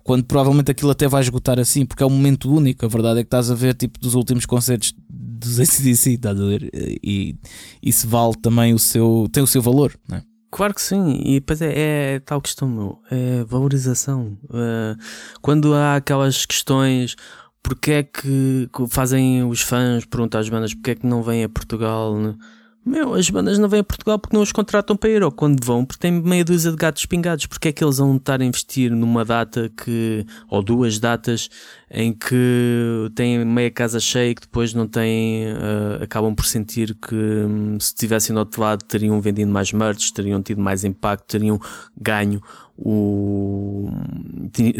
[0.03, 2.85] quando provavelmente aquilo até vai esgotar assim, porque é um momento único.
[2.85, 6.45] A verdade é que estás a ver, tipo, dos últimos concertos dos ACDC, estás a
[6.45, 6.69] ver?
[7.03, 7.35] E
[7.81, 10.21] isso vale também o seu, tem o seu valor, né?
[10.51, 14.37] Claro que sim, e depois é, é tal questão, meu, é valorização.
[14.45, 15.01] Uh,
[15.41, 17.15] quando há aquelas questões,
[17.63, 21.49] porque é que fazem os fãs perguntar às bandas porque é que não vêm a
[21.49, 22.17] Portugal?
[22.17, 22.35] Né?
[22.83, 25.63] Meu, as bandas não vêm a Portugal porque não os contratam para ir, ou quando
[25.63, 27.45] vão, porque têm meia dúzia de gatos pingados.
[27.45, 31.47] Porque é que eles vão estar a investir numa data que, ou duas datas,
[31.91, 36.95] em que têm meia casa cheia e que depois não têm, uh, acabam por sentir
[36.95, 41.27] que um, se estivessem do outro lado teriam vendido mais merch, teriam tido mais impacto,
[41.27, 41.59] teriam
[41.95, 42.41] ganho
[42.75, 43.91] o,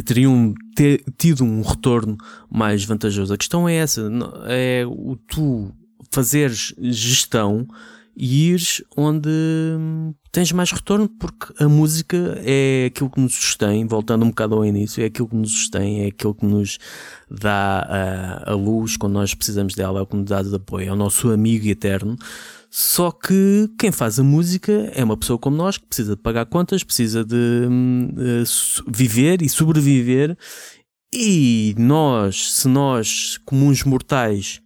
[0.04, 2.18] teriam ter, tido um retorno
[2.50, 3.32] mais vantajoso.
[3.32, 4.10] A questão é essa,
[4.48, 5.72] é o tu
[6.10, 7.68] fazeres gestão
[8.16, 9.30] e ires onde
[10.32, 14.66] tens mais retorno, porque a música é aquilo que nos sustém, voltando um bocado ao
[14.66, 16.78] início, é aquilo que nos sustém, é aquilo que nos
[17.30, 17.80] dá
[18.46, 20.92] a, a luz quando nós precisamos dela, é o que nos dá de apoio, é
[20.92, 22.18] o nosso amigo eterno.
[22.70, 26.46] Só que quem faz a música é uma pessoa como nós que precisa de pagar
[26.46, 28.14] contas, precisa de, de hum,
[28.88, 30.38] viver e sobreviver.
[31.14, 34.62] E nós, se nós, comuns mortais,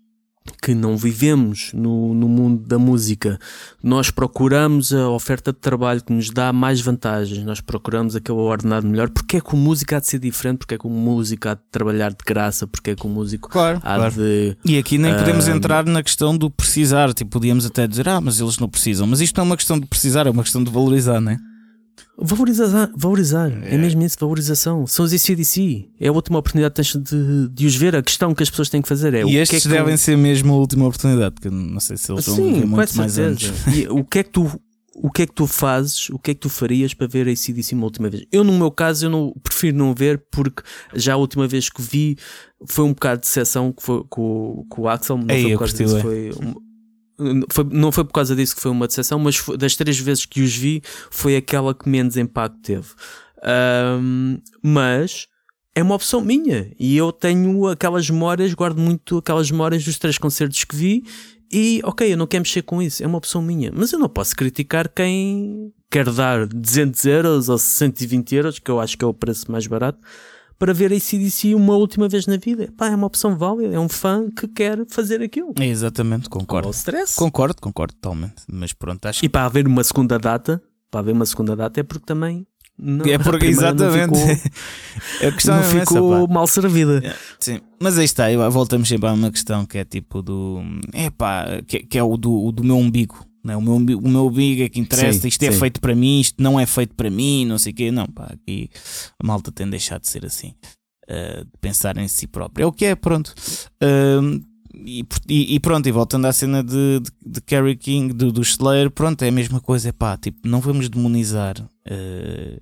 [0.62, 3.39] que não vivemos no, no mundo da música,
[3.84, 8.88] nós procuramos a oferta de trabalho que nos dá mais vantagens, nós procuramos aquele ordenado
[8.88, 11.50] melhor, porque é que o músico há de ser diferente, porque é que o músico
[11.50, 14.14] há de trabalhar de graça, porque é que o músico claro, há claro.
[14.14, 14.58] de.
[14.64, 18.22] E aqui nem podemos uh, entrar na questão do precisar, tipo, podíamos até dizer, ah,
[18.22, 20.64] mas eles não precisam, mas isto não é uma questão de precisar, é uma questão
[20.64, 21.38] de valorizar, não é?
[22.18, 23.52] Valorizar, valorizar.
[23.64, 23.76] É.
[23.76, 24.88] é mesmo isso, valorização.
[24.88, 25.89] São os ICDC.
[26.00, 27.96] É a última oportunidade que tens de, de os ver.
[27.96, 29.22] A questão que as pessoas têm que fazer é.
[29.22, 31.98] E o estes que é que devem ser mesmo a última oportunidade, porque não sei
[31.98, 33.52] se eles vão viver muito mais anos.
[33.76, 34.50] E o que é que tu.
[34.96, 37.32] o que é que tu fazes, o que é que tu farias para ver a
[37.32, 38.24] ACDC uma última vez?
[38.32, 41.82] Eu, no meu caso, eu não, prefiro não ver porque já a última vez que
[41.82, 42.18] vi
[42.66, 45.74] foi um bocado de decepção foi, com, com o Axel, não Ei, foi por causa
[45.78, 46.56] disso, foi, um-
[47.51, 50.26] foi- não foi por causa disso que foi uma decepção, mas foi- das três vezes
[50.26, 52.88] que os vi, foi aquela que menos impacto teve.
[53.43, 55.28] Ahm, mas
[55.76, 60.18] é uma opção minha e eu tenho aquelas memórias, guardo muito aquelas memórias dos três
[60.18, 61.03] concertos que vi
[61.51, 64.09] e ok, eu não quero mexer com isso, é uma opção minha, mas eu não
[64.09, 69.07] posso criticar quem quer dar 200 euros ou 120 euros, que eu acho que é
[69.07, 69.99] o preço mais barato,
[70.58, 72.72] para ver a ACDC uma última vez na vida.
[72.78, 75.53] Pá, é uma opção válida, é um fã que quer fazer aquilo.
[75.60, 76.68] É, exatamente, concordo.
[76.68, 77.16] o stress?
[77.16, 78.43] Concordo, concordo totalmente.
[78.51, 81.84] Mas pronto, acho E para haver uma segunda data, para haver uma segunda data é
[81.84, 82.47] porque também
[82.78, 84.12] não, é porque exatamente.
[84.12, 84.43] não ficou,
[85.28, 86.34] a questão não é essa, ficou pá.
[86.34, 86.97] mal servida.
[86.97, 90.62] Yeah, Sim, mas aí está, voltamos sempre a uma questão que é tipo do.
[90.91, 93.26] É pá, que, que é o do, o do meu umbigo.
[93.46, 93.56] Né?
[93.56, 95.60] O, meu, o meu umbigo é que interessa, Sim, isto é sim.
[95.60, 97.91] feito para mim, isto não é feito para mim, não sei o quê.
[97.91, 98.70] Não, pá, aqui
[99.22, 100.54] a malta tem deixado de ser assim,
[101.08, 102.64] eh, de pensar em si próprio.
[102.64, 103.34] É o que é, pronto.
[103.80, 104.39] Ahm,
[104.74, 105.06] e,
[105.56, 109.22] e- pronto, e voltando à cena de, de, de Carrie King, do, do Slayer, pronto,
[109.24, 112.60] é a mesma coisa, é pá, tipo, não vamos demonizar eh,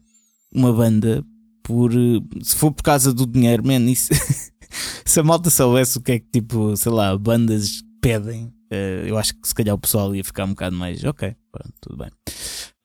[0.54, 1.26] uma banda
[1.64, 4.10] por eh, se for por causa do dinheiro, man, isso
[5.06, 9.20] se a malta soubesse o que é que tipo, sei lá, bandas pedem, eh, eu
[9.20, 12.10] acho que se calhar o pessoal ia ficar um bocado mais ok, pronto, tudo bem.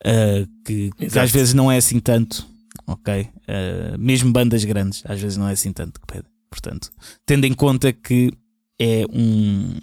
[0.04, 2.46] Eh, que, que às vezes não é assim tanto,
[2.86, 3.26] ok?
[3.46, 6.30] Eh, mesmo bandas grandes, às vezes não é assim tanto que pedem.
[6.50, 6.90] Portanto,
[7.24, 8.30] tendo em conta que
[8.78, 9.76] é um,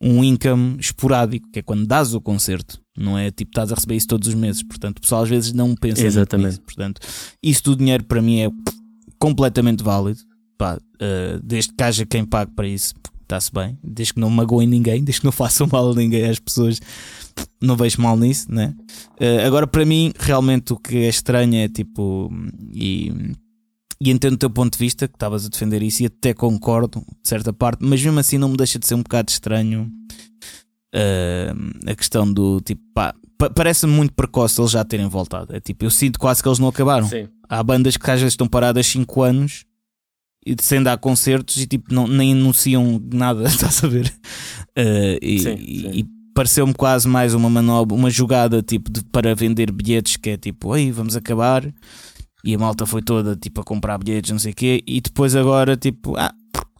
[0.00, 3.96] um income esporádico, que é quando dás o concerto, não é tipo estás a receber
[3.96, 4.62] isso todos os meses.
[4.62, 6.46] Portanto, o pessoal às vezes não pensa Exatamente.
[6.46, 6.62] nisso.
[6.62, 7.02] Portanto,
[7.42, 8.48] isso do dinheiro para mim é
[9.18, 10.20] completamente válido.
[10.56, 10.78] Pá,
[11.42, 13.78] desde que haja quem pague para isso, está-se bem.
[13.82, 16.80] Desde que não magoem ninguém, desde que não façam mal a ninguém às pessoas,
[17.60, 18.74] não vejo mal nisso, né?
[19.18, 22.30] Eh, agora, para mim, realmente o que é estranho é tipo.
[22.72, 23.12] E,
[24.00, 27.00] e entendo o teu ponto de vista, que estavas a defender isso, e até concordo,
[27.22, 29.90] de certa parte, mas mesmo assim não me deixa de ser um bocado estranho
[30.92, 31.52] eh,
[31.86, 35.54] a questão do tipo, pá, pa- parece-me muito precoce eles já terem voltado.
[35.54, 37.08] É tipo, eu sinto quase que eles não acabaram.
[37.08, 37.28] Sim.
[37.48, 39.64] Há bandas que às vezes estão paradas 5 anos
[40.46, 44.12] e sem dar concertos e tipo não, nem anunciam nada, estás a ver?
[44.76, 45.90] Eh, e, Sim, sim.
[45.92, 50.36] e pareceu-me quase mais uma manobra, uma jogada tipo de- para vender bilhetes que é
[50.36, 51.64] tipo, ei, vamos acabar.
[52.44, 55.34] E a malta foi toda tipo a comprar bilhetes, não sei o quê, e depois
[55.34, 56.34] agora tipo, ah,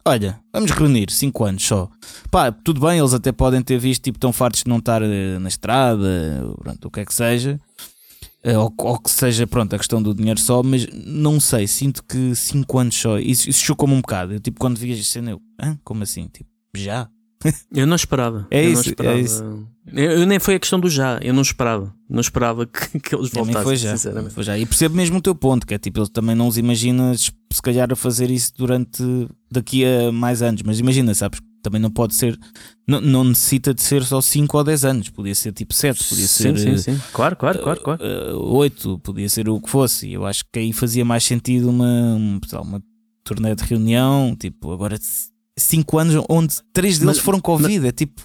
[0.05, 1.89] olha, vamos reunir 5 anos só.
[2.29, 5.39] Pá, tudo bem, eles até podem ter visto tipo tão fartos de não estar eh,
[5.39, 6.07] na estrada,
[6.61, 7.59] pronto, o que é que seja.
[8.45, 12.03] Eh, Ou, ou que seja, pronto, a questão do dinheiro só, mas não sei, sinto
[12.03, 14.33] que 5 anos só, isso, isso chocou-me um bocado.
[14.33, 15.77] Eu, tipo, quando vi a cena, eu, Hã?
[15.83, 16.27] como assim?
[16.31, 17.09] Tipo, já?
[17.73, 18.47] Eu não esperava.
[18.49, 19.17] É eu isso, não esperava.
[19.17, 19.43] é isso.
[19.93, 21.93] Eu, eu nem foi a questão do já, eu não esperava.
[22.09, 24.33] Não esperava que, que eles voltassem, foi já, sinceramente.
[24.33, 24.57] foi já.
[24.57, 27.31] E percebo mesmo o teu ponto, que é tipo, ele também não os imagina se
[27.61, 29.03] calhar a fazer isso durante
[29.51, 31.39] daqui a mais anos, mas imagina, sabes?
[31.65, 32.37] Também não pode ser,
[32.87, 36.27] não, não necessita de ser só 5 ou 10 anos, podia ser tipo 7, podia
[36.27, 37.01] sim, ser sim, sim.
[37.11, 38.03] Claro, claro, claro, claro.
[38.53, 40.11] 8, podia ser o que fosse.
[40.11, 42.83] Eu acho que aí fazia mais sentido uma, um, uma
[43.23, 44.35] turnê de reunião.
[44.39, 44.95] Tipo, agora
[45.57, 47.87] 5 anos onde 3 deles Mas- foram Covid.
[47.87, 48.21] É tipo,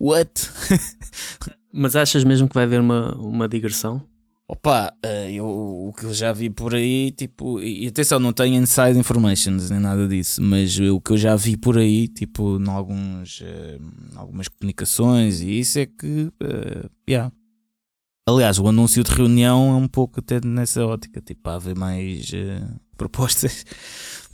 [0.00, 0.30] what?
[1.74, 4.00] Mas achas mesmo que vai haver uma, uma digressão?
[4.48, 8.54] Opa, eh, eu, o que eu já vi por aí, tipo, e atenção, não tenho
[8.62, 12.68] inside informations nem nada disso, mas o que eu já vi por aí, tipo, em
[12.68, 13.76] alguns, eh,
[14.14, 17.32] algumas comunicações e isso é que, eh, yeah.
[18.28, 22.30] Aliás, o anúncio de reunião é um pouco até nessa ótica, tipo, há haver mais
[22.32, 22.62] eh,
[22.96, 23.64] propostas,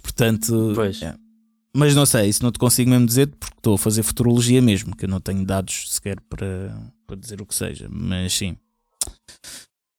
[0.03, 1.01] portanto, Pois.
[1.01, 1.19] yeah.
[1.75, 4.95] mas não sei, isso não te consigo mesmo dizer porque estou a fazer futurologia mesmo,
[4.95, 8.59] que eu não tenho dados sequer para, para dizer o que seja, mas sim.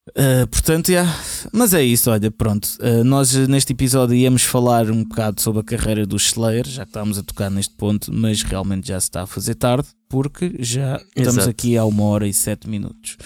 [0.10, 1.10] Uh, portanto, yeah.
[1.54, 2.68] mas é isso, olha, pronto.
[2.82, 6.90] Uh, nós neste episódio íamos falar um bocado sobre a carreira do Slayer, já que
[6.90, 10.98] estávamos a tocar neste ponto, mas realmente já se está a fazer tarde, porque já
[11.16, 11.50] estamos Exato.
[11.50, 13.18] aqui há uma hora e sete minutos.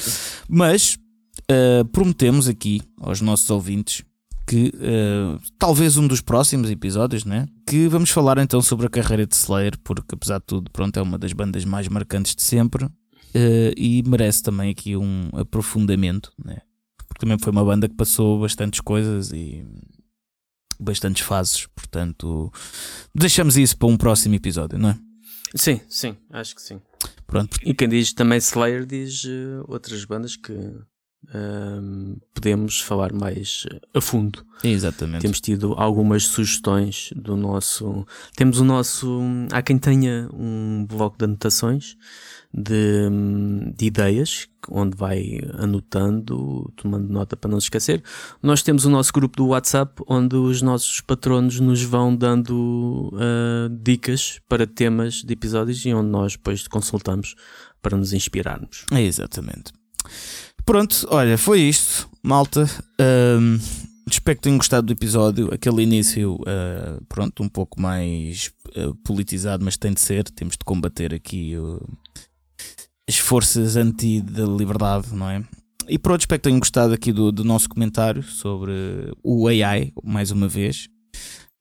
[0.47, 0.99] Mas
[1.51, 4.03] uh, prometemos aqui aos nossos ouvintes
[4.45, 4.71] que
[5.59, 7.47] talvez um dos próximos episódios, né?
[7.65, 11.01] Que vamos falar então sobre a carreira de Slayer, porque apesar de tudo, pronto, é
[11.01, 12.87] uma das bandas mais marcantes de sempre
[13.35, 16.57] uh, e merece também aqui um aprofundamento, né?
[17.07, 19.65] Porque também foi uma banda que passou bastantes coisas e
[20.79, 22.51] bastantes fases, portanto,
[23.13, 24.99] deixamos isso para um próximo episódio, não é?
[25.55, 26.79] Sim, sim, acho que sim.
[27.25, 30.53] Pronto, E quem diz também Slayer diz eh, outras bandas que
[31.33, 34.45] ehm, podemos falar mais eh, a fundo.
[34.63, 35.21] exatamente.
[35.21, 38.05] Temos tido algumas sugestões do nosso.
[38.35, 39.19] Temos o nosso.
[39.51, 41.97] Há quem tenha um bloco de anotações
[42.57, 43.07] de,
[43.77, 48.03] de, ideias, onde vai anotando, tomando nota para não se esquecer.
[48.41, 53.69] Nós temos o nosso grupo do WhatsApp, onde os nossos patronos nos vão dando uh,
[53.81, 57.35] dicas para temas de episódios e onde nós depois consultamos
[57.81, 58.85] para nos inspirarmos.
[58.91, 59.71] É exatamente.
[60.65, 62.67] Pronto, olha, foi isto, malta.
[62.99, 63.59] Um,
[64.09, 65.53] espero que tenham gostado do episódio.
[65.53, 70.23] Aquele início, uh, pronto, um pouco mais uh, politizado, mas tem de ser.
[70.31, 71.79] Temos de combater aqui uh,
[73.07, 75.43] as forças anti da liberdade, não é?
[75.87, 80.31] E pronto, espero que tenham gostado aqui do, do nosso comentário sobre o AI, mais
[80.31, 80.89] uma vez,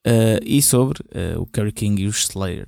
[0.07, 0.99] uh, e sobre
[1.39, 2.67] o Kerry King e o Slayer.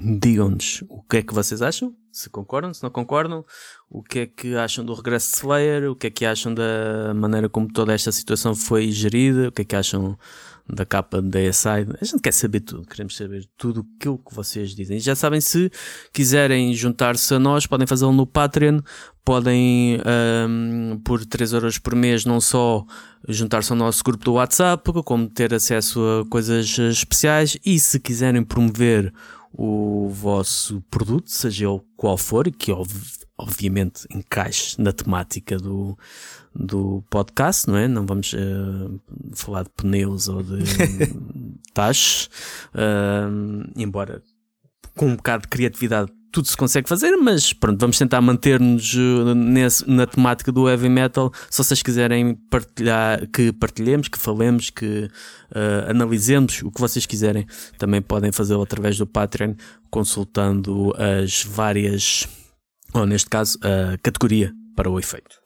[0.00, 3.44] Digam-nos o que é que vocês acham, se concordam, se não concordam,
[3.88, 7.14] o que é que acham do regresso de Slayer, o que é que acham da
[7.14, 10.18] maneira como toda esta situação foi gerida, o que é que acham
[10.68, 11.86] da capa da ASI.
[12.00, 15.00] A gente quer saber tudo, queremos saber tudo aquilo que vocês dizem.
[15.00, 15.70] Já sabem, se
[16.12, 18.80] quiserem juntar-se a nós, podem fazê-lo no Patreon,
[19.24, 19.98] podem
[20.48, 22.84] um, por 3 euros por mês não só
[23.28, 28.42] juntar-se ao nosso grupo do WhatsApp, como ter acesso a coisas especiais e se quiserem
[28.42, 29.12] promover
[29.58, 32.70] o vosso produto, seja ele qual for, que
[33.36, 35.98] obviamente encaixe na temática do,
[36.54, 37.88] do podcast, não é?
[37.88, 39.00] Não vamos uh,
[39.34, 40.58] falar de pneus ou de
[41.74, 42.30] taxas,
[42.72, 44.22] uh, embora
[44.94, 49.34] com um bocado de criatividade tudo se consegue fazer, mas pronto, vamos tentar manter-nos uh,
[49.86, 51.32] na temática do heavy metal.
[51.50, 55.10] Se vocês quiserem partilhar, que partilhemos, que falemos, que
[55.50, 57.46] uh, analisemos o que vocês quiserem,
[57.78, 59.54] também podem fazê-lo através do Patreon,
[59.90, 62.28] consultando as várias,
[62.92, 65.36] ou neste caso, a categoria para o efeito.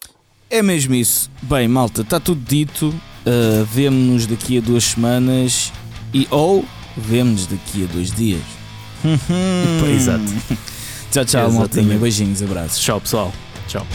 [0.51, 1.31] É mesmo isso.
[1.43, 2.89] Bem, malta, está tudo dito.
[2.89, 5.73] Uh, vemo-nos daqui a duas semanas
[6.13, 6.65] e ou
[6.97, 8.62] vemo-nos daqui a dois dias.
[9.05, 9.89] Uhum.
[9.95, 10.23] Exato.
[10.51, 10.57] É.
[11.11, 11.59] Tchau, tchau, Exatamente.
[11.59, 11.99] maltinha.
[11.99, 12.79] Beijinhos, abraços.
[12.81, 13.33] Tchau, pessoal.
[13.69, 13.87] Tchau.